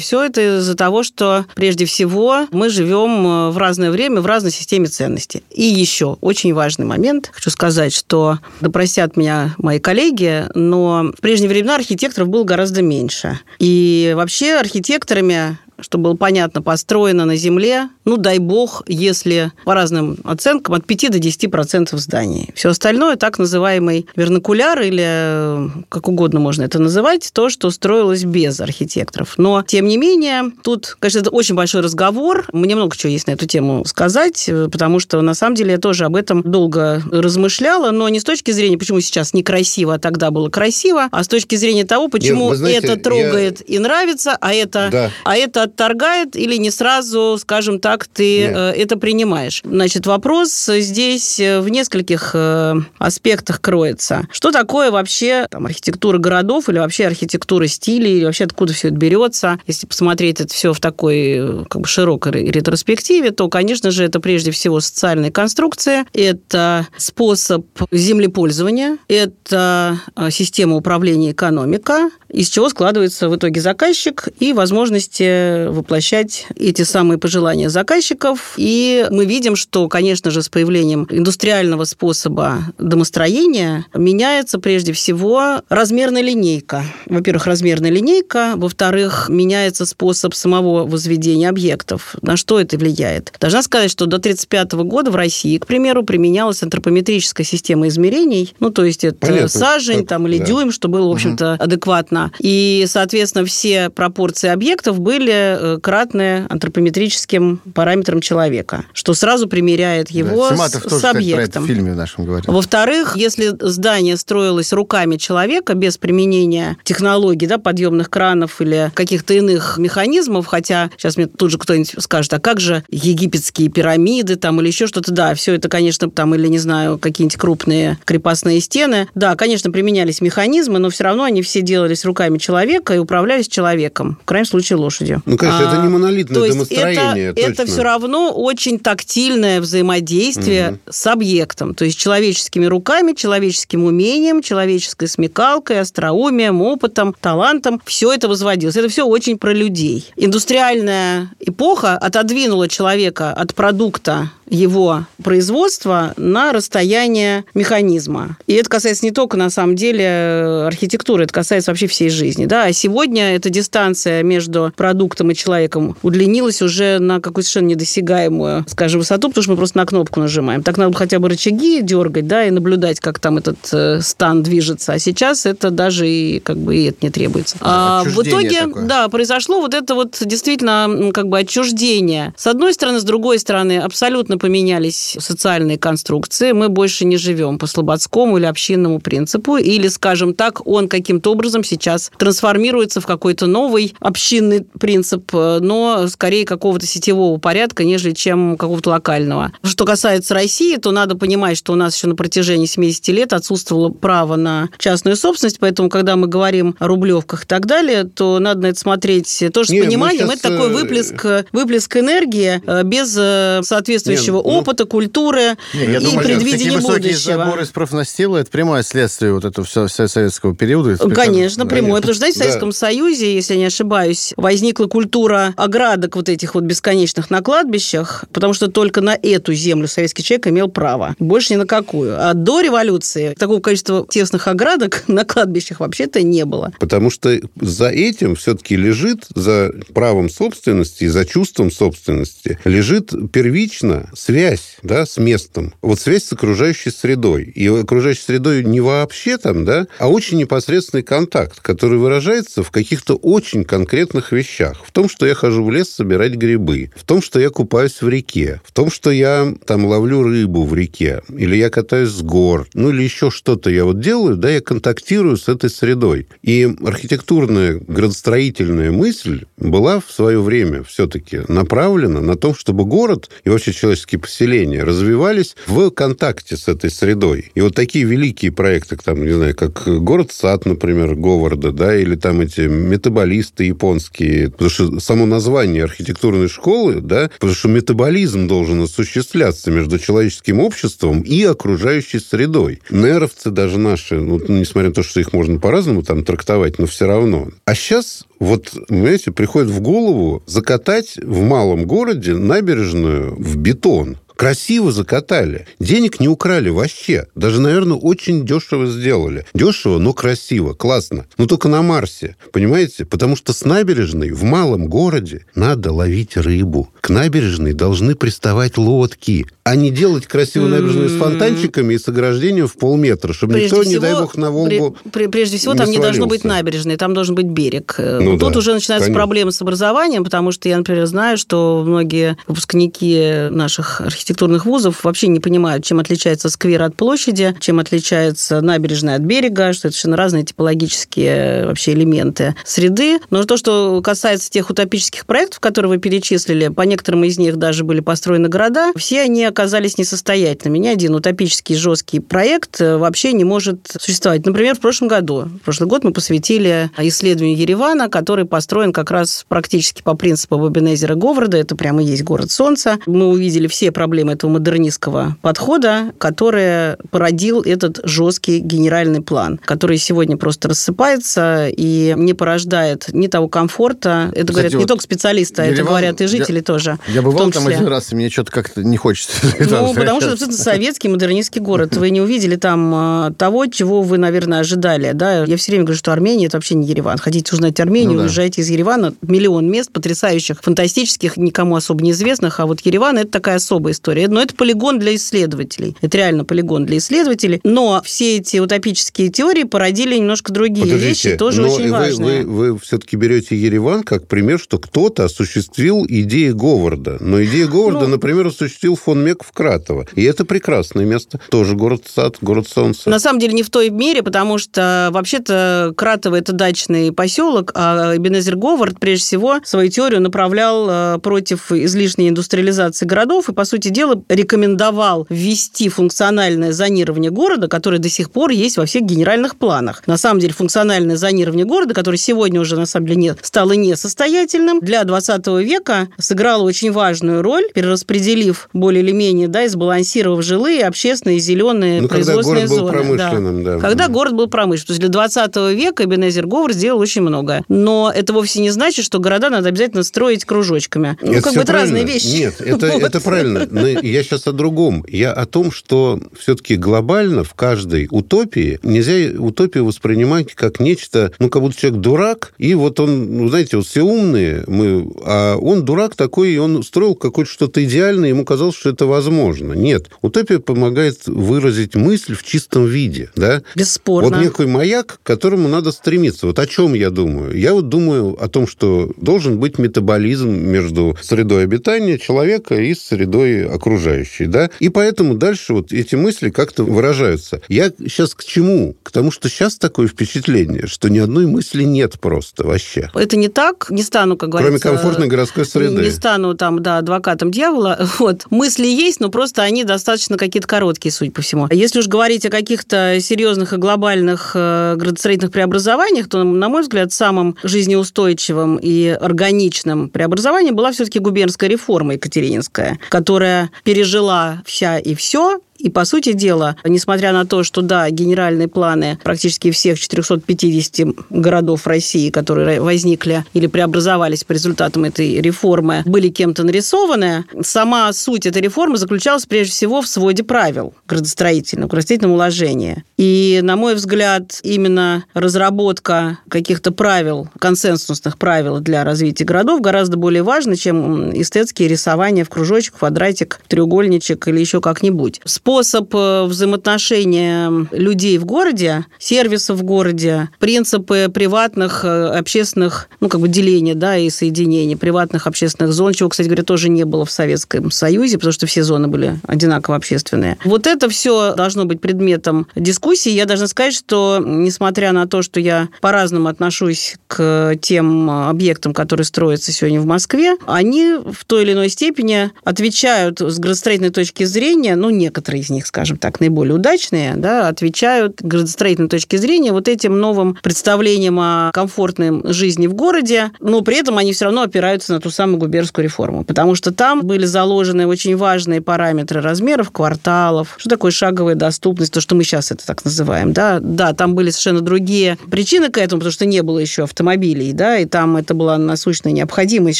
все 0.00 0.24
это 0.24 0.58
из-за 0.58 0.74
того, 0.74 1.02
что 1.02 1.44
прежде 1.54 1.84
всего 1.84 2.46
мы 2.50 2.68
живем 2.68 3.26
э, 3.26 3.50
в 3.50 3.58
разное 3.58 3.90
время, 3.90 4.20
в 4.20 4.26
разной 4.26 4.52
системе 4.52 4.86
ценностей. 4.86 5.42
И 5.50 5.62
еще 5.62 6.16
очень 6.20 6.54
важный 6.54 6.86
момент. 6.86 7.30
Хочу 7.32 7.50
сказать, 7.50 7.94
что 7.94 8.38
да 8.60 8.70
простят 8.70 9.16
меня 9.16 9.54
мои 9.58 9.78
коллеги, 9.78 10.44
но 10.54 11.12
в 11.16 11.20
прежние 11.20 11.48
времена 11.48 11.76
архитекторов 11.76 12.28
было 12.28 12.44
гораздо 12.44 12.82
меньше. 12.82 13.40
И 13.58 14.12
вообще 14.16 14.54
архитекторами 14.54 15.58
чтобы 15.82 16.04
было 16.04 16.14
понятно, 16.14 16.62
построено 16.62 17.24
на 17.24 17.36
земле, 17.36 17.88
ну, 18.04 18.16
дай 18.16 18.38
бог, 18.38 18.82
если 18.86 19.52
по 19.64 19.74
разным 19.74 20.16
оценкам 20.24 20.74
от 20.74 20.86
5 20.86 21.10
до 21.12 21.18
10% 21.18 21.96
зданий. 21.96 22.50
Все 22.54 22.70
остальное 22.70 23.16
так 23.16 23.38
называемый 23.38 24.06
вернокуляр 24.16 24.80
или 24.82 25.04
э, 25.06 25.68
как 25.88 26.08
угодно 26.08 26.40
можно 26.40 26.64
это 26.64 26.78
называть, 26.78 27.30
то, 27.32 27.48
что 27.50 27.70
строилось 27.70 28.24
без 28.24 28.60
архитекторов. 28.60 29.34
Но, 29.36 29.62
тем 29.62 29.86
не 29.86 29.96
менее, 29.96 30.50
тут, 30.62 30.96
конечно, 30.98 31.20
это 31.20 31.30
очень 31.30 31.54
большой 31.54 31.82
разговор. 31.82 32.46
Мне 32.52 32.74
много 32.74 32.96
чего 32.96 33.10
есть 33.10 33.26
на 33.26 33.32
эту 33.32 33.46
тему 33.46 33.84
сказать, 33.84 34.48
э, 34.48 34.68
потому 34.70 35.00
что, 35.00 35.20
на 35.22 35.34
самом 35.34 35.54
деле, 35.54 35.72
я 35.72 35.78
тоже 35.78 36.04
об 36.04 36.16
этом 36.16 36.42
долго 36.42 37.02
размышляла, 37.10 37.90
но 37.90 38.08
не 38.08 38.20
с 38.20 38.24
точки 38.24 38.50
зрения, 38.50 38.78
почему 38.78 39.00
сейчас 39.00 39.34
некрасиво, 39.34 39.94
а 39.94 39.98
тогда 39.98 40.30
было 40.30 40.48
красиво, 40.50 41.08
а 41.10 41.24
с 41.24 41.28
точки 41.28 41.54
зрения 41.54 41.84
того, 41.84 42.08
почему 42.08 42.50
Нет, 42.50 42.58
знаете, 42.58 42.86
это 42.86 42.96
трогает 42.96 43.62
я... 43.66 43.76
и 43.76 43.78
нравится, 43.78 44.36
а 44.40 44.52
это, 44.52 44.88
да. 44.90 45.10
а 45.24 45.36
это 45.36 45.69
отторгает 45.70 46.36
или 46.36 46.56
не 46.56 46.70
сразу, 46.70 47.38
скажем 47.40 47.80
так, 47.80 48.06
ты 48.06 48.40
Нет. 48.40 48.56
Э, 48.56 48.72
это 48.72 48.96
принимаешь. 48.96 49.62
Значит, 49.64 50.06
вопрос 50.06 50.68
здесь 50.68 51.40
э, 51.40 51.60
в 51.60 51.68
нескольких 51.68 52.32
э, 52.34 52.74
аспектах 52.98 53.60
кроется. 53.60 54.28
Что 54.30 54.50
такое 54.50 54.90
вообще 54.90 55.46
там, 55.50 55.66
архитектура 55.66 56.18
городов 56.18 56.68
или 56.68 56.78
вообще 56.78 57.06
архитектура 57.06 57.66
стилей, 57.66 58.18
или 58.18 58.24
вообще 58.24 58.44
откуда 58.44 58.72
все 58.72 58.88
это 58.88 58.96
берется? 58.96 59.58
Если 59.66 59.86
посмотреть 59.86 60.40
это 60.40 60.52
все 60.52 60.72
в 60.72 60.80
такой 60.80 61.64
как 61.68 61.82
бы, 61.82 61.88
широкой 61.88 62.50
ретроспективе, 62.50 63.30
то, 63.30 63.48
конечно 63.48 63.90
же, 63.90 64.04
это 64.04 64.20
прежде 64.20 64.50
всего 64.50 64.80
социальные 64.80 65.30
конструкции, 65.30 66.04
это 66.12 66.86
способ 66.96 67.66
землепользования, 67.90 68.98
это 69.08 70.00
система 70.30 70.76
управления 70.76 71.32
экономика, 71.32 72.10
из 72.28 72.48
чего 72.48 72.68
складывается 72.68 73.28
в 73.28 73.36
итоге 73.36 73.60
заказчик 73.60 74.28
и 74.38 74.52
возможности 74.52 75.59
воплощать 75.68 76.46
эти 76.56 76.82
самые 76.82 77.18
пожелания 77.18 77.68
заказчиков. 77.68 78.54
И 78.56 79.06
мы 79.10 79.26
видим, 79.26 79.56
что, 79.56 79.88
конечно 79.88 80.30
же, 80.30 80.42
с 80.42 80.48
появлением 80.48 81.06
индустриального 81.10 81.84
способа 81.84 82.60
домостроения 82.78 83.86
меняется 83.94 84.58
прежде 84.58 84.92
всего 84.92 85.62
размерная 85.68 86.22
линейка. 86.22 86.84
Во-первых, 87.06 87.46
размерная 87.46 87.90
линейка. 87.90 88.54
Во-вторых, 88.56 89.28
меняется 89.28 89.86
способ 89.86 90.34
самого 90.34 90.86
возведения 90.86 91.48
объектов. 91.48 92.16
На 92.22 92.36
что 92.36 92.60
это 92.60 92.76
влияет? 92.76 93.32
Должна 93.40 93.62
сказать, 93.62 93.90
что 93.90 94.06
до 94.06 94.16
1935 94.16 94.72
года 94.88 95.10
в 95.10 95.16
России, 95.16 95.58
к 95.58 95.66
примеру, 95.66 96.04
применялась 96.04 96.62
антропометрическая 96.62 97.44
система 97.44 97.88
измерений. 97.88 98.54
Ну, 98.60 98.70
то 98.70 98.84
есть 98.84 99.04
это 99.04 99.26
Понятно. 99.26 99.48
сажень 99.48 100.06
там, 100.06 100.26
или 100.26 100.38
да. 100.38 100.44
дюйм, 100.44 100.72
что 100.72 100.88
было, 100.88 101.08
в 101.08 101.12
общем-то, 101.12 101.54
угу. 101.54 101.62
адекватно. 101.62 102.32
И, 102.38 102.84
соответственно, 102.88 103.44
все 103.44 103.90
пропорции 103.90 104.48
объектов 104.48 105.00
были 105.00 105.49
Э, 105.58 105.78
кратное 105.82 106.46
антропометрическим 106.48 107.60
параметрам 107.74 108.20
человека, 108.20 108.84
что 108.92 109.14
сразу 109.14 109.48
примеряет 109.48 110.10
его 110.10 110.50
да, 110.50 110.68
с, 110.68 110.72
тоже, 110.72 111.00
с 111.00 111.04
объектом. 111.04 111.64
в 111.64 111.66
фильме 111.66 111.94
нашем 111.94 112.24
говорил. 112.24 112.52
Во-вторых, 112.52 113.16
если 113.16 113.54
здание 113.60 114.16
строилось 114.16 114.72
руками 114.72 115.16
человека 115.16 115.74
без 115.74 115.98
применения 115.98 116.76
технологий, 116.84 117.46
да, 117.46 117.58
подъемных 117.58 118.10
кранов 118.10 118.60
или 118.60 118.90
каких-то 118.94 119.34
иных 119.34 119.78
механизмов, 119.78 120.46
хотя 120.46 120.90
сейчас 120.96 121.16
мне 121.16 121.26
тут 121.26 121.50
же 121.50 121.58
кто-нибудь 121.58 121.94
скажет, 121.98 122.32
а 122.32 122.40
как 122.40 122.60
же 122.60 122.84
египетские 122.88 123.68
пирамиды 123.68 124.36
там 124.36 124.60
или 124.60 124.68
еще 124.68 124.86
что-то, 124.86 125.12
да, 125.12 125.34
все 125.34 125.54
это, 125.54 125.68
конечно, 125.68 126.10
там 126.10 126.34
или, 126.34 126.48
не 126.48 126.58
знаю, 126.58 126.98
какие-нибудь 126.98 127.36
крупные 127.38 127.98
крепостные 128.04 128.60
стены, 128.60 129.08
да, 129.14 129.34
конечно, 129.36 129.70
применялись 129.70 130.20
механизмы, 130.20 130.78
но 130.78 130.90
все 130.90 131.04
равно 131.04 131.24
они 131.24 131.42
все 131.42 131.62
делались 131.62 132.04
руками 132.04 132.38
человека 132.38 132.94
и 132.94 132.98
управлялись 132.98 133.48
человеком, 133.48 134.18
в 134.22 134.24
крайнем 134.24 134.46
случае 134.46 134.78
лошадью. 134.78 135.22
Ну, 135.26 135.36
конечно, 135.40 135.64
это 135.64 135.82
не 135.82 135.88
монолитное 135.88 136.34
то 136.34 136.44
есть 136.44 136.56
домостроение. 136.56 137.30
Это, 137.30 137.40
это 137.40 137.66
все 137.66 137.82
равно 137.82 138.32
очень 138.32 138.78
тактильное 138.78 139.60
взаимодействие 139.60 140.70
угу. 140.70 140.78
с 140.90 141.06
объектом. 141.06 141.74
То 141.74 141.84
есть 141.84 141.98
человеческими 141.98 142.66
руками, 142.66 143.12
человеческим 143.12 143.84
умением, 143.84 144.42
человеческой 144.42 145.08
смекалкой, 145.08 145.80
остроумием, 145.80 146.62
опытом, 146.62 147.14
талантом. 147.18 147.80
Все 147.84 148.12
это 148.12 148.28
возводилось. 148.28 148.76
Это 148.76 148.88
все 148.88 149.04
очень 149.04 149.38
про 149.38 149.52
людей. 149.52 150.10
Индустриальная 150.16 151.30
эпоха 151.40 151.96
отодвинула 151.96 152.68
человека 152.68 153.32
от 153.32 153.54
продукта 153.54 154.30
его 154.50 155.06
производства 155.22 156.12
на 156.16 156.52
расстояние 156.52 157.44
механизма. 157.54 158.36
И 158.46 158.54
это 158.54 158.68
касается 158.68 159.04
не 159.04 159.12
только, 159.12 159.36
на 159.36 159.48
самом 159.48 159.76
деле, 159.76 160.64
архитектуры, 160.66 161.24
это 161.24 161.32
касается 161.32 161.70
вообще 161.70 161.86
всей 161.86 162.10
жизни. 162.10 162.46
Да? 162.46 162.64
А 162.64 162.72
сегодня 162.72 163.34
эта 163.34 163.48
дистанция 163.48 164.22
между 164.22 164.72
продуктом 164.76 165.30
и 165.30 165.34
человеком 165.34 165.96
удлинилась 166.02 166.60
уже 166.62 166.98
на 166.98 167.20
какую-то 167.20 167.48
совершенно 167.48 167.68
недосягаемую, 167.68 168.64
скажем, 168.68 169.00
высоту, 169.00 169.28
потому 169.28 169.42
что 169.42 169.52
мы 169.52 169.56
просто 169.56 169.78
на 169.78 169.86
кнопку 169.86 170.20
нажимаем. 170.20 170.62
Так 170.62 170.76
надо 170.76 170.96
хотя 170.96 171.18
бы 171.18 171.28
рычаги 171.28 171.80
дергать, 171.82 172.26
да, 172.26 172.44
и 172.44 172.50
наблюдать, 172.50 173.00
как 173.00 173.18
там 173.18 173.38
этот 173.38 173.58
э, 173.72 174.00
стан 174.00 174.42
движется. 174.42 174.94
А 174.94 174.98
сейчас 174.98 175.46
это 175.46 175.70
даже 175.70 176.08
и 176.08 176.40
как 176.40 176.56
бы 176.56 176.76
и 176.76 176.84
это 176.86 176.98
не 177.02 177.10
требуется. 177.10 177.56
А 177.60 178.02
в 178.04 178.22
итоге, 178.22 178.62
такое. 178.62 178.84
да, 178.84 179.08
произошло 179.08 179.60
вот 179.60 179.74
это 179.74 179.94
вот 179.94 180.18
действительно 180.20 181.10
как 181.12 181.28
бы 181.28 181.38
отчуждение. 181.38 182.34
С 182.36 182.46
одной 182.46 182.74
стороны, 182.74 183.00
с 183.00 183.04
другой 183.04 183.38
стороны, 183.38 183.78
абсолютно 183.78 184.38
поменялись 184.40 185.16
социальные 185.18 185.78
конструкции. 185.78 186.52
Мы 186.52 186.68
больше 186.68 187.04
не 187.04 187.16
живем 187.16 187.58
по 187.58 187.66
слободскому 187.66 188.38
или 188.38 188.46
общинному 188.46 188.98
принципу, 188.98 189.56
или, 189.58 189.88
скажем 189.88 190.34
так, 190.34 190.66
он 190.66 190.88
каким-то 190.88 191.30
образом 191.32 191.62
сейчас 191.62 192.10
трансформируется 192.18 193.00
в 193.00 193.06
какой-то 193.06 193.46
новый 193.46 193.94
общинный 194.00 194.62
принцип, 194.62 195.32
но 195.32 196.08
скорее 196.08 196.44
какого-то 196.44 196.86
сетевого 196.86 197.38
порядка, 197.38 197.84
нежели 197.84 198.12
чем 198.12 198.56
какого-то 198.56 198.90
локального. 198.90 199.52
Что 199.62 199.84
касается 199.84 200.34
России, 200.34 200.76
то 200.76 200.90
надо 200.90 201.16
понимать, 201.16 201.58
что 201.58 201.72
у 201.72 201.76
нас 201.76 201.94
еще 201.94 202.06
на 202.06 202.16
протяжении 202.16 202.66
70 202.66 203.08
лет 203.08 203.32
отсутствовало 203.32 203.90
право 203.90 204.36
на 204.36 204.70
частную 204.78 205.16
собственность, 205.16 205.58
поэтому, 205.60 205.88
когда 205.90 206.16
мы 206.16 206.26
говорим 206.26 206.74
о 206.78 206.86
рублевках 206.86 207.44
и 207.44 207.46
так 207.46 207.66
далее, 207.66 208.04
то 208.04 208.38
надо 208.38 208.62
на 208.62 208.66
это 208.66 208.80
смотреть 208.80 209.44
тоже 209.52 209.72
Не, 209.72 209.82
с 209.82 209.84
пониманием. 209.84 210.26
Сейчас... 210.28 210.38
Это 210.40 210.48
такой 210.48 210.70
э, 210.70 210.72
выплеск, 210.72 211.26
выплеск 211.52 211.96
энергии 211.96 212.62
э, 212.66 212.82
без 212.84 213.14
э, 213.18 213.60
соответствующего 213.62 214.29
ну, 214.38 214.40
опыта, 214.40 214.84
культуры 214.84 215.56
не, 215.74 215.84
я 215.84 215.98
и 215.98 216.04
думаю, 216.04 216.24
предвидения 216.24 216.80
такие 216.80 216.92
будущего. 216.92 217.44
заборы 217.44 217.62
из 217.62 217.68
профнастила– 217.68 218.36
это 218.38 218.50
прямое 218.50 218.82
следствие 218.82 219.32
вот 219.32 219.44
этого 219.44 219.66
всего 219.66 219.88
советского 219.88 220.54
периода. 220.54 220.96
Конечно, 221.08 221.66
прямое. 221.66 222.00
Потому 222.00 222.14
что, 222.14 222.20
знаете, 222.20 222.38
в 222.38 222.42
Советском 222.42 222.70
да. 222.70 222.76
Союзе, 222.76 223.34
если 223.34 223.54
я 223.54 223.60
не 223.60 223.66
ошибаюсь, 223.66 224.32
возникла 224.36 224.86
культура 224.86 225.54
оградок 225.56 226.16
вот 226.16 226.28
этих 226.28 226.54
вот 226.54 226.64
бесконечных 226.64 227.30
на 227.30 227.42
кладбищах, 227.42 228.24
потому 228.32 228.54
что 228.54 228.68
только 228.68 229.00
на 229.00 229.18
эту 229.20 229.54
землю 229.54 229.88
советский 229.88 230.22
человек 230.22 230.46
имел 230.48 230.68
право. 230.68 231.14
Больше 231.18 231.54
ни 231.54 231.58
на 231.58 231.66
какую. 231.66 232.16
А 232.18 232.34
до 232.34 232.60
революции 232.60 233.34
такого 233.38 233.60
количества 233.60 234.06
тесных 234.08 234.48
оградок 234.48 235.04
на 235.08 235.24
кладбищах 235.24 235.80
вообще-то 235.80 236.22
не 236.22 236.44
было. 236.44 236.72
Потому 236.78 237.10
что 237.10 237.38
за 237.60 237.88
этим 237.88 238.36
все-таки 238.36 238.76
лежит, 238.76 239.26
за 239.34 239.72
правом 239.94 240.30
собственности 240.30 241.04
и 241.04 241.08
за 241.08 241.24
чувством 241.24 241.70
собственности, 241.70 242.58
лежит 242.64 243.12
первично 243.32 244.08
связь 244.20 244.76
да, 244.82 245.06
с 245.06 245.16
местом, 245.18 245.74
вот 245.82 246.00
связь 246.00 246.24
с 246.24 246.32
окружающей 246.32 246.90
средой. 246.90 247.44
И 247.44 247.66
окружающей 247.68 248.22
средой 248.22 248.64
не 248.64 248.80
вообще 248.80 249.38
там, 249.38 249.64
да, 249.64 249.86
а 249.98 250.08
очень 250.08 250.38
непосредственный 250.38 251.02
контакт, 251.02 251.60
который 251.60 251.98
выражается 251.98 252.62
в 252.62 252.70
каких-то 252.70 253.14
очень 253.14 253.64
конкретных 253.64 254.32
вещах. 254.32 254.84
В 254.86 254.92
том, 254.92 255.08
что 255.08 255.26
я 255.26 255.34
хожу 255.34 255.64
в 255.64 255.70
лес 255.70 255.90
собирать 255.90 256.34
грибы, 256.34 256.90
в 256.94 257.04
том, 257.04 257.22
что 257.22 257.40
я 257.40 257.50
купаюсь 257.50 258.02
в 258.02 258.08
реке, 258.08 258.60
в 258.64 258.72
том, 258.72 258.90
что 258.90 259.10
я 259.10 259.54
там 259.66 259.84
ловлю 259.86 260.22
рыбу 260.22 260.64
в 260.64 260.74
реке, 260.74 261.22
или 261.28 261.56
я 261.56 261.70
катаюсь 261.70 262.10
с 262.10 262.22
гор, 262.22 262.68
ну 262.74 262.90
или 262.90 263.02
еще 263.02 263.30
что-то 263.30 263.70
я 263.70 263.84
вот 263.84 264.00
делаю, 264.00 264.36
да, 264.36 264.50
я 264.50 264.60
контактирую 264.60 265.36
с 265.36 265.48
этой 265.48 265.70
средой. 265.70 266.28
И 266.42 266.68
архитектурная 266.84 267.80
градостроительная 267.86 268.90
мысль 268.90 269.44
была 269.56 270.00
в 270.00 270.10
свое 270.10 270.40
время 270.40 270.82
все-таки 270.84 271.42
направлена 271.48 272.20
на 272.20 272.36
том, 272.36 272.54
чтобы 272.54 272.84
город 272.84 273.30
и 273.44 273.48
вообще 273.48 273.72
человеческий 273.72 274.09
человеческие 274.10 274.20
поселения 274.20 274.84
развивались 274.84 275.56
в 275.66 275.90
контакте 275.90 276.56
с 276.56 276.68
этой 276.68 276.90
средой. 276.90 277.52
И 277.54 277.60
вот 277.60 277.74
такие 277.74 278.04
великие 278.04 278.52
проекты, 278.52 278.96
там, 278.96 279.24
не 279.24 279.32
знаю, 279.32 279.54
как 279.54 279.84
город-сад, 279.86 280.66
например, 280.66 281.14
Говарда, 281.14 281.72
да, 281.72 281.96
или 281.96 282.16
там 282.16 282.40
эти 282.40 282.62
метаболисты 282.62 283.64
японские, 283.64 284.50
потому 284.50 284.70
что 284.70 285.00
само 285.00 285.26
название 285.26 285.84
архитектурной 285.84 286.48
школы, 286.48 287.00
да, 287.00 287.30
потому 287.38 287.54
что 287.54 287.68
метаболизм 287.68 288.48
должен 288.48 288.82
осуществляться 288.82 289.70
между 289.70 289.98
человеческим 289.98 290.60
обществом 290.60 291.22
и 291.22 291.44
окружающей 291.44 292.18
средой. 292.18 292.80
Неровцы 292.90 293.50
даже 293.50 293.78
наши, 293.78 294.16
ну, 294.16 294.40
несмотря 294.48 294.88
на 294.88 294.94
то, 294.94 295.02
что 295.02 295.20
их 295.20 295.32
можно 295.32 295.58
по-разному 295.58 296.02
там 296.02 296.24
трактовать, 296.24 296.78
но 296.78 296.86
все 296.86 297.06
равно. 297.06 297.48
А 297.64 297.74
сейчас 297.74 298.24
вот, 298.40 298.72
понимаете, 298.88 299.32
приходит 299.32 299.70
в 299.70 299.80
голову 299.80 300.42
закатать 300.46 301.18
в 301.22 301.42
малом 301.42 301.84
городе 301.84 302.34
набережную 302.34 303.36
в 303.36 303.56
бетон 303.58 304.16
красиво 304.40 304.90
закатали. 304.90 305.66
Денег 305.80 306.18
не 306.18 306.26
украли 306.26 306.70
вообще. 306.70 307.26
Даже, 307.34 307.60
наверное, 307.60 307.98
очень 307.98 308.46
дешево 308.46 308.86
сделали. 308.86 309.44
Дешево, 309.52 309.98
но 309.98 310.14
красиво, 310.14 310.72
классно. 310.72 311.26
Но 311.36 311.44
только 311.44 311.68
на 311.68 311.82
Марсе, 311.82 312.36
понимаете? 312.50 313.04
Потому 313.04 313.36
что 313.36 313.52
с 313.52 313.66
набережной 313.66 314.30
в 314.30 314.42
малом 314.44 314.88
городе 314.88 315.44
надо 315.54 315.92
ловить 315.92 316.38
рыбу. 316.38 316.88
К 317.02 317.10
набережной 317.10 317.74
должны 317.74 318.14
приставать 318.14 318.78
лодки, 318.78 319.44
а 319.62 319.76
не 319.76 319.90
делать 319.90 320.26
красивую 320.26 320.70
набережную 320.70 321.10
с 321.10 321.18
фонтанчиками 321.18 321.92
и 321.94 321.98
с 321.98 322.08
ограждением 322.08 322.66
в 322.66 322.78
полметра, 322.78 323.34
чтобы 323.34 323.52
прежде 323.52 323.76
никто, 323.76 323.82
всего, 323.82 323.92
не 323.92 324.00
дай 324.00 324.14
бог, 324.14 324.36
на 324.36 324.50
Волгу 324.50 324.96
при, 325.12 325.26
Прежде 325.26 325.58
всего, 325.58 325.74
не 325.74 325.78
там 325.78 325.90
не 325.90 325.98
должно 325.98 326.26
быть 326.26 326.44
набережной, 326.44 326.96
там 326.96 327.12
должен 327.12 327.34
быть 327.34 327.46
берег. 327.46 327.96
Ну, 327.98 328.38
Тут 328.38 328.54
да, 328.54 328.58
уже 328.58 328.72
начинаются 328.72 329.06
конечно. 329.08 329.20
проблемы 329.20 329.52
с 329.52 329.60
образованием, 329.60 330.24
потому 330.24 330.50
что 330.50 330.68
я, 330.68 330.78
например, 330.78 331.04
знаю, 331.04 331.36
что 331.36 331.84
многие 331.86 332.38
выпускники 332.48 333.48
наших 333.50 334.00
архитектурных 334.00 334.29
архитектурных 334.30 334.64
вузов 334.64 335.02
вообще 335.02 335.26
не 335.26 335.40
понимают, 335.40 335.84
чем 335.84 335.98
отличается 335.98 336.50
сквер 336.50 336.82
от 336.82 336.94
площади, 336.94 337.54
чем 337.58 337.80
отличается 337.80 338.60
набережная 338.60 339.16
от 339.16 339.22
берега, 339.22 339.72
что 339.72 339.88
это 339.88 339.96
совершенно 339.96 340.16
разные 340.16 340.44
типологические 340.44 341.34
э, 341.34 341.66
вообще 341.66 341.92
элементы 341.94 342.54
среды. 342.64 343.18
Но 343.30 343.42
то, 343.42 343.56
что 343.56 344.00
касается 344.02 344.48
тех 344.48 344.70
утопических 344.70 345.26
проектов, 345.26 345.58
которые 345.58 345.90
вы 345.90 345.98
перечислили, 345.98 346.68
по 346.68 346.82
некоторым 346.82 347.24
из 347.24 347.38
них 347.38 347.56
даже 347.56 347.82
были 347.82 348.00
построены 348.00 348.48
города, 348.48 348.92
все 348.96 349.22
они 349.22 349.44
оказались 349.44 349.98
несостоятельными. 349.98 350.78
Ни 350.78 350.88
один 350.88 351.14
утопический 351.16 351.74
жесткий 351.74 352.20
проект 352.20 352.80
э, 352.80 352.98
вообще 352.98 353.32
не 353.32 353.42
может 353.42 353.96
существовать. 353.98 354.46
Например, 354.46 354.76
в 354.76 354.80
прошлом 354.80 355.08
году, 355.08 355.48
в 355.60 355.64
прошлый 355.64 355.88
год 355.88 356.04
мы 356.04 356.12
посвятили 356.12 356.88
исследованию 356.98 357.56
Еревана, 357.56 358.08
который 358.08 358.44
построен 358.44 358.92
как 358.92 359.10
раз 359.10 359.44
практически 359.48 360.02
по 360.02 360.14
принципу 360.14 360.56
Бабинезера 360.56 361.16
Говарда. 361.16 361.56
Это 361.56 361.74
прямо 361.74 362.00
и 362.00 362.06
есть 362.06 362.22
город 362.22 362.52
солнца. 362.52 362.98
Мы 363.06 363.26
увидели 363.26 363.66
все 363.66 363.90
проблемы 363.90 364.19
проблемы 364.20 364.32
этого 364.32 364.50
модернистского 364.50 365.36
подхода, 365.40 366.12
который 366.18 366.96
породил 367.10 367.62
этот 367.62 368.00
жесткий 368.04 368.58
генеральный 368.58 369.22
план, 369.22 369.58
который 369.64 369.98
сегодня 369.98 370.36
просто 370.36 370.68
рассыпается 370.68 371.68
и 371.68 372.14
не 372.16 372.34
порождает 372.34 373.08
ни 373.12 373.26
того 373.26 373.48
комфорта. 373.48 374.30
Это 374.34 374.46
Кстати, 374.46 374.50
говорят 374.52 374.72
вот 374.74 374.80
не 374.80 374.86
только 374.86 375.02
специалисты, 375.02 375.62
а 375.62 375.64
это 375.66 375.82
говорят 375.82 376.20
и 376.20 376.26
жители 376.26 376.56
я, 376.56 376.62
тоже. 376.62 376.98
Я 377.08 377.22
бывал 377.22 377.50
там 377.50 377.66
один 377.66 377.86
раз, 377.86 378.12
и 378.12 378.14
мне 378.14 378.28
что-то 378.30 378.52
как-то 378.52 378.82
не 378.82 378.96
хочется. 378.96 379.32
Ну, 379.70 379.94
потому 379.94 380.20
что 380.20 380.32
это 380.32 380.52
советский 380.52 381.08
модернистский 381.08 381.60
город. 381.60 381.96
Вы 381.96 382.10
не 382.10 382.20
увидели 382.20 382.56
там 382.56 382.92
а, 382.94 383.32
того, 383.32 383.66
чего 383.66 384.02
вы, 384.02 384.18
наверное, 384.18 384.60
ожидали. 384.60 385.12
Да? 385.12 385.44
Я 385.44 385.56
все 385.56 385.72
время 385.72 385.84
говорю, 385.84 385.98
что 385.98 386.12
Армения– 386.12 386.46
это 386.48 386.56
вообще 386.56 386.74
не 386.74 386.86
Ереван. 386.88 387.18
Хотите 387.18 387.54
узнать 387.54 387.78
Армению, 387.78 388.12
ну, 388.12 388.16
да. 388.18 388.22
уезжайте 388.24 388.62
из 388.62 388.68
Еревана. 388.68 389.14
Миллион 389.22 389.70
мест 389.70 389.92
потрясающих, 389.92 390.60
фантастических, 390.60 391.36
никому 391.36 391.76
особо 391.76 392.02
неизвестных. 392.02 392.58
А 392.58 392.66
вот 392.66 392.80
Ереван– 392.80 393.18
это 393.18 393.30
такая 393.30 393.56
особая 393.56 393.92
история 393.92 394.09
история. 394.10 394.28
Но 394.28 394.42
это 394.42 394.54
полигон 394.54 394.98
для 394.98 395.14
исследователей. 395.14 395.96
Это 396.00 396.18
реально 396.18 396.44
полигон 396.44 396.86
для 396.86 396.98
исследователей. 396.98 397.60
Но 397.64 398.02
все 398.04 398.36
эти 398.36 398.58
утопические 398.58 399.28
теории 399.28 399.64
породили 399.64 400.16
немножко 400.16 400.52
другие 400.52 400.86
Подождите, 400.86 401.08
вещи, 401.08 401.36
тоже 401.36 401.62
очень 401.64 401.84
вы, 401.84 401.90
важные. 401.90 402.44
Вы, 402.44 402.72
вы 402.72 402.78
все-таки 402.78 403.16
берете 403.16 403.56
Ереван 403.56 404.02
как 404.02 404.26
пример, 404.26 404.58
что 404.58 404.78
кто-то 404.78 405.24
осуществил 405.24 406.04
идеи 406.08 406.50
Говарда. 406.50 407.18
Но 407.20 407.42
идеи 407.44 407.64
Говарда, 407.64 408.00
ну, 408.00 408.08
например, 408.08 408.46
осуществил 408.48 408.96
фон 408.96 409.24
Меков 409.24 409.52
Кратова. 409.52 410.06
И 410.14 410.22
это 410.22 410.44
прекрасное 410.44 411.04
место. 411.04 411.40
Тоже 411.50 411.74
город-сад, 411.74 412.36
город 412.40 412.68
солнца. 412.68 413.08
На 413.08 413.18
самом 413.18 413.38
деле 413.38 413.54
не 413.54 413.62
в 413.62 413.70
той 413.70 413.90
мере, 413.90 414.22
потому 414.22 414.58
что 414.58 415.10
вообще-то 415.12 415.92
Кратово 415.96 416.36
это 416.36 416.52
дачный 416.52 417.12
поселок, 417.12 417.72
а 417.74 418.16
Бенезер 418.16 418.56
Говард 418.56 418.98
прежде 418.98 419.24
всего 419.24 419.60
свою 419.64 419.90
теорию 419.90 420.20
направлял 420.20 420.86
э, 420.88 421.18
против 421.18 421.72
излишней 421.72 422.28
индустриализации 422.28 423.06
городов 423.06 423.48
и, 423.48 423.52
по 423.52 423.64
сути 423.64 423.89
дела, 423.90 424.22
рекомендовал 424.28 425.26
ввести 425.28 425.88
функциональное 425.88 426.72
зонирование 426.72 427.30
города, 427.30 427.68
которое 427.68 427.98
до 427.98 428.08
сих 428.08 428.30
пор 428.30 428.50
есть 428.50 428.76
во 428.76 428.86
всех 428.86 429.02
генеральных 429.02 429.56
планах. 429.56 430.02
На 430.06 430.16
самом 430.16 430.40
деле 430.40 430.52
функциональное 430.52 431.16
зонирование 431.16 431.66
города, 431.66 431.94
которое 431.94 432.18
сегодня 432.18 432.60
уже 432.60 432.76
на 432.76 432.86
самом 432.86 433.06
деле 433.06 433.20
нет, 433.20 433.38
стало 433.42 433.72
несостоятельным, 433.72 434.80
для 434.80 435.04
20 435.04 435.46
века 435.64 436.08
сыграло 436.18 436.62
очень 436.62 436.92
важную 436.92 437.42
роль, 437.42 437.64
перераспределив 437.74 438.68
более 438.72 439.02
или 439.02 439.12
менее, 439.12 439.48
да, 439.48 439.64
и 439.64 439.68
сбалансировав 439.68 440.42
жилые, 440.42 440.86
общественные, 440.86 441.38
зеленые, 441.38 442.02
ну, 442.02 442.08
производственные 442.08 442.66
когда 442.66 442.76
город 442.76 442.90
зоны. 442.90 442.92
Был 442.92 443.16
промышленным, 443.16 443.64
да. 443.64 443.74
да. 443.74 443.80
Когда 443.80 444.08
город 444.08 444.34
был 444.34 444.46
промышленным. 444.48 444.86
То 444.86 444.92
есть 444.92 445.00
для 445.00 445.08
20 445.08 445.56
века 445.76 446.04
Эбенезер 446.04 446.46
Говор 446.46 446.72
сделал 446.72 447.00
очень 447.00 447.22
многое. 447.22 447.64
Но 447.68 448.12
это 448.14 448.32
вовсе 448.32 448.60
не 448.60 448.70
значит, 448.70 449.04
что 449.04 449.18
города 449.18 449.50
надо 449.50 449.68
обязательно 449.68 450.02
строить 450.02 450.44
кружочками. 450.44 451.16
Ну, 451.22 451.32
это 451.32 451.42
как 451.42 451.54
бы 451.54 451.60
это 451.60 451.72
разные 451.72 452.04
вещи. 452.04 452.26
Нет, 452.26 452.60
это, 452.60 452.86
вот. 452.92 453.02
это 453.02 453.20
правильно. 453.20 453.66
Но 453.80 453.88
я 453.88 454.22
сейчас 454.22 454.46
о 454.46 454.52
другом. 454.52 455.04
Я 455.08 455.32
о 455.32 455.46
том, 455.46 455.72
что 455.72 456.20
все-таки 456.38 456.76
глобально 456.76 457.44
в 457.44 457.54
каждой 457.54 458.08
утопии 458.10 458.78
нельзя 458.82 459.38
утопию 459.40 459.84
воспринимать 459.84 460.54
как 460.54 460.80
нечто, 460.80 461.32
ну, 461.38 461.48
как 461.48 461.62
будто 461.62 461.78
человек 461.78 462.00
дурак, 462.00 462.52
и 462.58 462.74
вот 462.74 463.00
он, 463.00 463.36
ну, 463.38 463.48
знаете, 463.48 463.76
вот 463.76 463.86
все 463.86 464.02
умные, 464.02 464.64
мы, 464.66 465.10
а 465.24 465.56
он 465.56 465.84
дурак 465.84 466.16
такой, 466.16 466.52
и 466.52 466.58
он 466.58 466.82
строил 466.82 467.14
какое-то 467.14 467.50
что-то 467.50 467.84
идеальное, 467.84 468.28
ему 468.28 468.44
казалось, 468.44 468.76
что 468.76 468.90
это 468.90 469.06
возможно. 469.06 469.72
Нет. 469.72 470.10
Утопия 470.22 470.58
помогает 470.58 471.26
выразить 471.26 471.94
мысль 471.94 472.34
в 472.34 472.42
чистом 472.42 472.86
виде, 472.86 473.30
да? 473.36 473.62
Бесспорно. 473.74 474.28
Вот 474.30 474.44
некий 474.44 474.66
маяк, 474.66 475.20
к 475.22 475.26
которому 475.26 475.68
надо 475.68 475.92
стремиться. 475.92 476.46
Вот 476.46 476.58
о 476.58 476.66
чем 476.66 476.94
я 476.94 477.10
думаю? 477.10 477.56
Я 477.56 477.74
вот 477.74 477.88
думаю 477.88 478.36
о 478.42 478.48
том, 478.48 478.66
что 478.66 479.12
должен 479.16 479.58
быть 479.58 479.78
метаболизм 479.78 480.50
между 480.50 481.16
средой 481.22 481.64
обитания 481.64 482.18
человека 482.18 482.74
и 482.76 482.94
средой 482.94 483.69
окружающей, 483.72 484.46
да? 484.46 484.70
И 484.78 484.88
поэтому 484.88 485.34
дальше 485.34 485.74
вот 485.74 485.92
эти 485.92 486.14
мысли 486.14 486.50
как-то 486.50 486.84
выражаются. 486.84 487.60
Я 487.68 487.90
сейчас 487.90 488.34
к 488.34 488.44
чему? 488.44 488.96
К 489.02 489.10
тому, 489.10 489.30
что 489.30 489.48
сейчас 489.48 489.76
такое 489.76 490.08
впечатление, 490.08 490.86
что 490.86 491.08
ни 491.08 491.18
одной 491.18 491.46
мысли 491.46 491.82
нет 491.84 492.18
просто 492.20 492.66
вообще. 492.66 493.10
Это 493.14 493.36
не 493.36 493.48
так. 493.48 493.86
Не 493.90 494.02
стану, 494.02 494.36
как 494.36 494.50
говорится... 494.50 494.78
Кроме 494.80 494.96
комфортной 494.96 495.28
городской 495.28 495.64
среды. 495.64 496.02
Не 496.02 496.10
стану 496.10 496.54
там, 496.54 496.82
да, 496.82 496.98
адвокатом 496.98 497.50
дьявола. 497.50 498.08
Вот. 498.20 498.46
Мысли 498.50 498.86
есть, 498.86 499.20
но 499.20 499.30
просто 499.30 499.62
они 499.62 499.82
достаточно 499.82 500.36
какие-то 500.36 500.68
короткие, 500.68 501.10
судя 501.10 501.30
по 501.32 501.40
всему. 501.40 501.68
Если 501.70 502.00
уж 502.00 502.06
говорить 502.06 502.44
о 502.44 502.50
каких-то 502.50 503.18
серьезных 503.20 503.72
и 503.72 503.76
глобальных 503.76 504.52
э, 504.54 504.94
градостроительных 504.96 505.52
преобразованиях, 505.52 506.28
то, 506.28 506.44
на 506.44 506.68
мой 506.68 506.82
взгляд, 506.82 507.12
самым 507.12 507.56
жизнеустойчивым 507.62 508.76
и 508.76 509.08
органичным 509.08 510.10
преобразованием 510.10 510.76
была 510.76 510.92
все-таки 510.92 511.18
губернская 511.18 511.70
реформа 511.70 512.14
Екатерининская, 512.14 512.98
которая 513.08 513.59
пережила 513.84 514.62
вся 514.64 514.98
и 514.98 515.14
все, 515.14 515.60
и, 515.80 515.88
по 515.88 516.04
сути 516.04 516.32
дела, 516.32 516.76
несмотря 516.84 517.32
на 517.32 517.46
то, 517.46 517.62
что, 517.62 517.80
да, 517.82 518.08
генеральные 518.10 518.68
планы 518.68 519.18
практически 519.22 519.70
всех 519.70 519.98
450 519.98 521.08
городов 521.30 521.86
России, 521.86 522.30
которые 522.30 522.80
возникли 522.80 523.44
или 523.54 523.66
преобразовались 523.66 524.44
по 524.44 524.52
результатам 524.52 525.04
этой 525.04 525.40
реформы, 525.40 526.02
были 526.04 526.28
кем-то 526.28 526.64
нарисованы, 526.64 527.44
сама 527.62 528.12
суть 528.12 528.46
этой 528.46 528.62
реформы 528.62 528.98
заключалась 528.98 529.46
прежде 529.46 529.72
всего 529.72 530.02
в 530.02 530.08
своде 530.08 530.42
правил 530.42 530.94
градостроительного, 531.08 531.88
градостроительном 531.88 532.32
уложении. 532.32 533.04
И, 533.16 533.60
на 533.62 533.76
мой 533.76 533.94
взгляд, 533.94 534.60
именно 534.62 535.24
разработка 535.34 536.38
каких-то 536.48 536.92
правил, 536.92 537.48
консенсусных 537.58 538.38
правил 538.38 538.80
для 538.80 539.04
развития 539.04 539.44
городов 539.44 539.80
гораздо 539.80 540.16
более 540.16 540.42
важна, 540.42 540.76
чем 540.76 541.30
эстетские 541.40 541.88
рисования 541.88 542.44
в 542.44 542.50
кружочек, 542.50 542.98
квадратик, 542.98 543.60
треугольничек 543.68 544.46
или 544.48 544.60
еще 544.60 544.80
как-нибудь 544.80 545.40
способ 545.70 546.12
э, 546.16 546.46
взаимоотношения 546.46 547.86
людей 547.92 548.38
в 548.38 548.44
городе, 548.44 549.06
сервисов 549.20 549.78
в 549.78 549.84
городе, 549.84 550.48
принципы 550.58 551.30
приватных, 551.32 552.04
э, 552.04 552.26
общественных, 552.26 553.08
ну, 553.20 553.28
как 553.28 553.40
бы 553.40 553.46
деления, 553.46 553.94
да, 553.94 554.16
и 554.16 554.30
соединения 554.30 554.96
приватных 554.96 555.46
общественных 555.46 555.92
зон, 555.92 556.12
чего, 556.12 556.28
кстати 556.28 556.48
говоря, 556.48 556.64
тоже 556.64 556.88
не 556.88 557.04
было 557.04 557.24
в 557.24 557.30
Советском 557.30 557.92
Союзе, 557.92 558.38
потому 558.38 558.52
что 558.52 558.66
все 558.66 558.82
зоны 558.82 559.06
были 559.06 559.38
одинаково 559.46 559.94
общественные. 559.94 560.58
Вот 560.64 560.88
это 560.88 561.08
все 561.08 561.54
должно 561.54 561.84
быть 561.84 562.00
предметом 562.00 562.66
дискуссии. 562.74 563.30
Я 563.30 563.46
должна 563.46 563.68
сказать, 563.68 563.94
что, 563.94 564.42
несмотря 564.44 565.12
на 565.12 565.28
то, 565.28 565.40
что 565.40 565.60
я 565.60 565.88
по-разному 566.00 566.48
отношусь 566.48 567.14
к 567.28 567.76
тем 567.80 568.28
объектам, 568.28 568.92
которые 568.92 569.24
строятся 569.24 569.70
сегодня 569.70 570.00
в 570.00 570.06
Москве, 570.06 570.56
они 570.66 571.14
в 571.14 571.44
той 571.44 571.62
или 571.62 571.74
иной 571.74 571.90
степени 571.90 572.50
отвечают 572.64 573.40
с 573.40 573.60
градостроительной 573.60 574.10
точки 574.10 574.42
зрения, 574.42 574.96
ну, 574.96 575.10
некоторые 575.10 575.59
из 575.60 575.70
них, 575.70 575.86
скажем 575.86 576.16
так, 576.16 576.40
наиболее 576.40 576.74
удачные, 576.74 577.34
да, 577.36 577.68
отвечают 577.68 578.40
градостроительной 578.42 579.08
точки 579.08 579.36
зрения 579.36 579.72
вот 579.72 579.88
этим 579.88 580.18
новым 580.18 580.56
представлениям 580.62 581.38
о 581.38 581.70
комфортной 581.72 582.52
жизни 582.52 582.86
в 582.86 582.94
городе, 582.94 583.50
но 583.60 583.80
при 583.82 583.98
этом 583.98 584.18
они 584.18 584.32
все 584.32 584.46
равно 584.46 584.62
опираются 584.62 585.12
на 585.12 585.20
ту 585.20 585.30
самую 585.30 585.58
губернскую 585.58 586.04
реформу, 586.04 586.44
потому 586.44 586.74
что 586.74 586.92
там 586.92 587.22
были 587.22 587.46
заложены 587.46 588.06
очень 588.06 588.36
важные 588.36 588.80
параметры 588.80 589.40
размеров 589.40 589.90
кварталов, 589.90 590.74
что 590.78 590.90
такое 590.90 591.12
шаговая 591.12 591.54
доступность, 591.54 592.12
то, 592.12 592.20
что 592.20 592.34
мы 592.34 592.44
сейчас 592.44 592.70
это 592.70 592.86
так 592.86 593.04
называем, 593.04 593.52
да, 593.52 593.78
да, 593.80 594.12
там 594.12 594.34
были 594.34 594.50
совершенно 594.50 594.80
другие 594.80 595.38
причины 595.50 595.90
к 595.90 595.98
этому, 595.98 596.20
потому 596.20 596.32
что 596.32 596.46
не 596.46 596.62
было 596.62 596.78
еще 596.78 597.04
автомобилей, 597.04 597.72
да, 597.72 597.98
и 597.98 598.04
там 598.04 598.36
это 598.36 598.54
была 598.54 598.78
насущная 598.78 599.32
необходимость, 599.32 599.98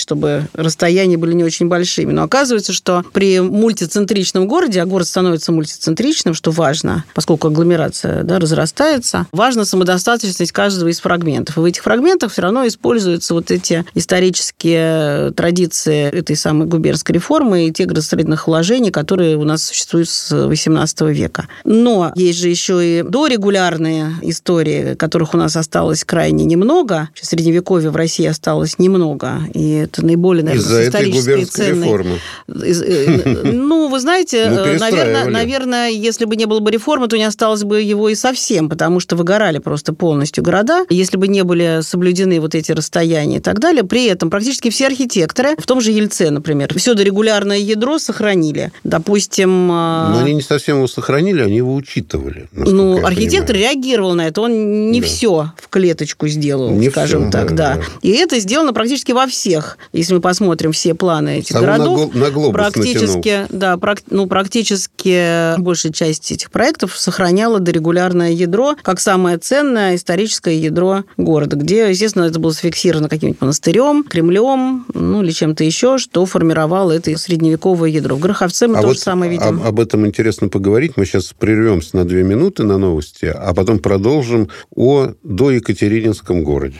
чтобы 0.00 0.48
расстояния 0.54 1.16
были 1.16 1.32
не 1.34 1.44
очень 1.44 1.68
большими. 1.68 2.12
Но 2.12 2.22
оказывается, 2.22 2.72
что 2.72 3.04
при 3.12 3.40
мультицентричном 3.40 4.46
городе, 4.46 4.82
а 4.82 4.86
город 4.86 5.06
становится 5.06 5.49
становится 5.50 5.52
мультицентричным, 5.52 6.34
что 6.34 6.50
важно, 6.50 7.04
поскольку 7.14 7.48
агломерация 7.48 8.22
да, 8.22 8.38
разрастается. 8.38 9.26
Важна 9.32 9.64
самодостаточность 9.64 10.52
каждого 10.52 10.88
из 10.88 11.00
фрагментов. 11.00 11.56
И 11.56 11.60
в 11.60 11.64
этих 11.64 11.82
фрагментах 11.82 12.32
все 12.32 12.42
равно 12.42 12.66
используются 12.66 13.34
вот 13.34 13.50
эти 13.50 13.84
исторические 13.94 15.32
традиции 15.32 16.10
этой 16.10 16.36
самой 16.36 16.66
губернской 16.66 17.14
реформы 17.14 17.66
и 17.66 17.72
те 17.72 17.84
градостроительных 17.84 18.46
вложений, 18.46 18.90
которые 18.90 19.36
у 19.36 19.44
нас 19.44 19.64
существуют 19.64 20.08
с 20.08 20.32
XVIII 20.32 21.12
века. 21.12 21.48
Но 21.64 22.12
есть 22.14 22.38
же 22.38 22.48
еще 22.48 22.80
и 22.84 23.02
дорегулярные 23.02 24.14
истории, 24.22 24.94
которых 24.94 25.34
у 25.34 25.36
нас 25.36 25.56
осталось 25.56 26.04
крайне 26.04 26.44
немного. 26.44 27.08
В 27.14 27.26
Средневековье 27.26 27.90
в 27.90 27.96
России 27.96 28.26
осталось 28.26 28.78
немного. 28.78 29.40
И 29.54 29.72
это 29.72 30.04
наиболее, 30.04 30.44
наверное, 30.44 30.64
Из-за 30.64 30.98
этой 30.98 31.10
губернской 31.10 31.44
ценные. 31.44 31.84
реформы. 31.84 32.18
Э, 32.48 33.50
ну, 33.52 33.88
вы 33.88 34.00
знаете, 34.00 34.48
ну, 34.50 34.78
наверное, 34.78 35.39
наверное, 35.40 35.90
если 35.90 36.24
бы 36.24 36.36
не 36.36 36.46
было 36.46 36.60
бы 36.60 36.70
реформы, 36.70 37.08
то 37.08 37.16
не 37.16 37.24
осталось 37.24 37.64
бы 37.64 37.80
его 37.80 38.08
и 38.08 38.14
совсем, 38.14 38.68
потому 38.68 39.00
что 39.00 39.16
выгорали 39.16 39.58
просто 39.58 39.92
полностью 39.92 40.44
города. 40.44 40.84
Если 40.88 41.16
бы 41.16 41.28
не 41.28 41.42
были 41.44 41.80
соблюдены 41.82 42.40
вот 42.40 42.54
эти 42.54 42.72
расстояния 42.72 43.38
и 43.38 43.40
так 43.40 43.58
далее, 43.58 43.84
при 43.84 44.06
этом 44.06 44.30
практически 44.30 44.70
все 44.70 44.86
архитекторы, 44.86 45.56
в 45.56 45.66
том 45.66 45.80
же 45.80 45.90
Ельце, 45.92 46.30
например, 46.30 46.72
все 46.76 46.94
дорегулярное 46.94 47.58
ядро 47.58 47.98
сохранили. 47.98 48.72
Допустим... 48.84 49.70
А, 49.72 50.12
Но 50.14 50.24
они 50.24 50.34
не 50.34 50.42
совсем 50.42 50.76
его 50.76 50.88
сохранили, 50.88 51.42
они 51.42 51.56
его 51.56 51.74
учитывали. 51.74 52.48
Ну, 52.52 53.04
архитектор 53.04 53.54
понимаю. 53.54 53.74
реагировал 53.74 54.14
на 54.14 54.26
это. 54.26 54.40
Он 54.42 54.90
не 54.90 55.00
да. 55.00 55.06
все 55.06 55.52
в 55.56 55.68
клеточку 55.68 56.28
сделал, 56.28 56.70
не 56.70 56.90
скажем 56.90 57.22
все, 57.24 57.30
так, 57.30 57.54
да, 57.54 57.76
да. 57.76 57.82
И 58.02 58.10
это 58.10 58.38
сделано 58.38 58.72
практически 58.72 59.12
во 59.12 59.26
всех. 59.26 59.78
Если 59.92 60.14
мы 60.14 60.20
посмотрим 60.20 60.72
все 60.72 60.94
планы 60.94 61.38
этих 61.38 61.52
Сам 61.52 61.62
городов, 61.62 62.14
на, 62.14 62.30
глобус 62.30 62.54
практически, 62.54 63.46
натянул. 63.48 63.48
да, 63.50 63.78
ну, 64.10 64.26
практически 64.26 65.10
большая 65.58 65.92
часть 65.92 66.30
этих 66.32 66.50
проектов 66.50 66.96
сохраняла 66.96 67.60
дорегулярное 67.60 68.30
ядро 68.30 68.76
как 68.82 69.00
самое 69.00 69.38
ценное 69.38 69.96
историческое 69.96 70.58
ядро 70.58 71.04
города, 71.16 71.56
где, 71.56 71.88
естественно, 71.90 72.24
это 72.24 72.38
было 72.38 72.52
зафиксировано 72.52 73.08
каким-нибудь 73.08 73.40
монастырем, 73.40 74.04
Кремлем, 74.04 74.86
ну 74.94 75.22
или 75.22 75.30
чем-то 75.30 75.64
еще, 75.64 75.98
что 75.98 76.24
формировало 76.26 76.92
это 76.92 77.16
средневековое 77.16 77.90
ядро. 77.90 78.16
В 78.16 78.20
Гроховце 78.20 78.68
мы 78.68 78.78
а 78.78 78.82
то 78.82 78.88
вот 78.88 78.98
самое 78.98 79.30
видим. 79.30 79.60
Об, 79.60 79.66
об 79.66 79.80
этом 79.80 80.06
интересно 80.06 80.48
поговорить. 80.48 80.92
Мы 80.96 81.06
сейчас 81.06 81.32
прервемся 81.38 81.96
на 81.96 82.04
две 82.04 82.22
минуты 82.22 82.64
на 82.64 82.78
новости, 82.78 83.26
а 83.26 83.54
потом 83.54 83.78
продолжим 83.78 84.48
о 84.74 85.12
доекатерининском 85.22 86.44
городе. 86.44 86.76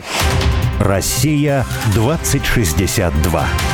Россия 0.79 1.67
2062. 1.95 3.70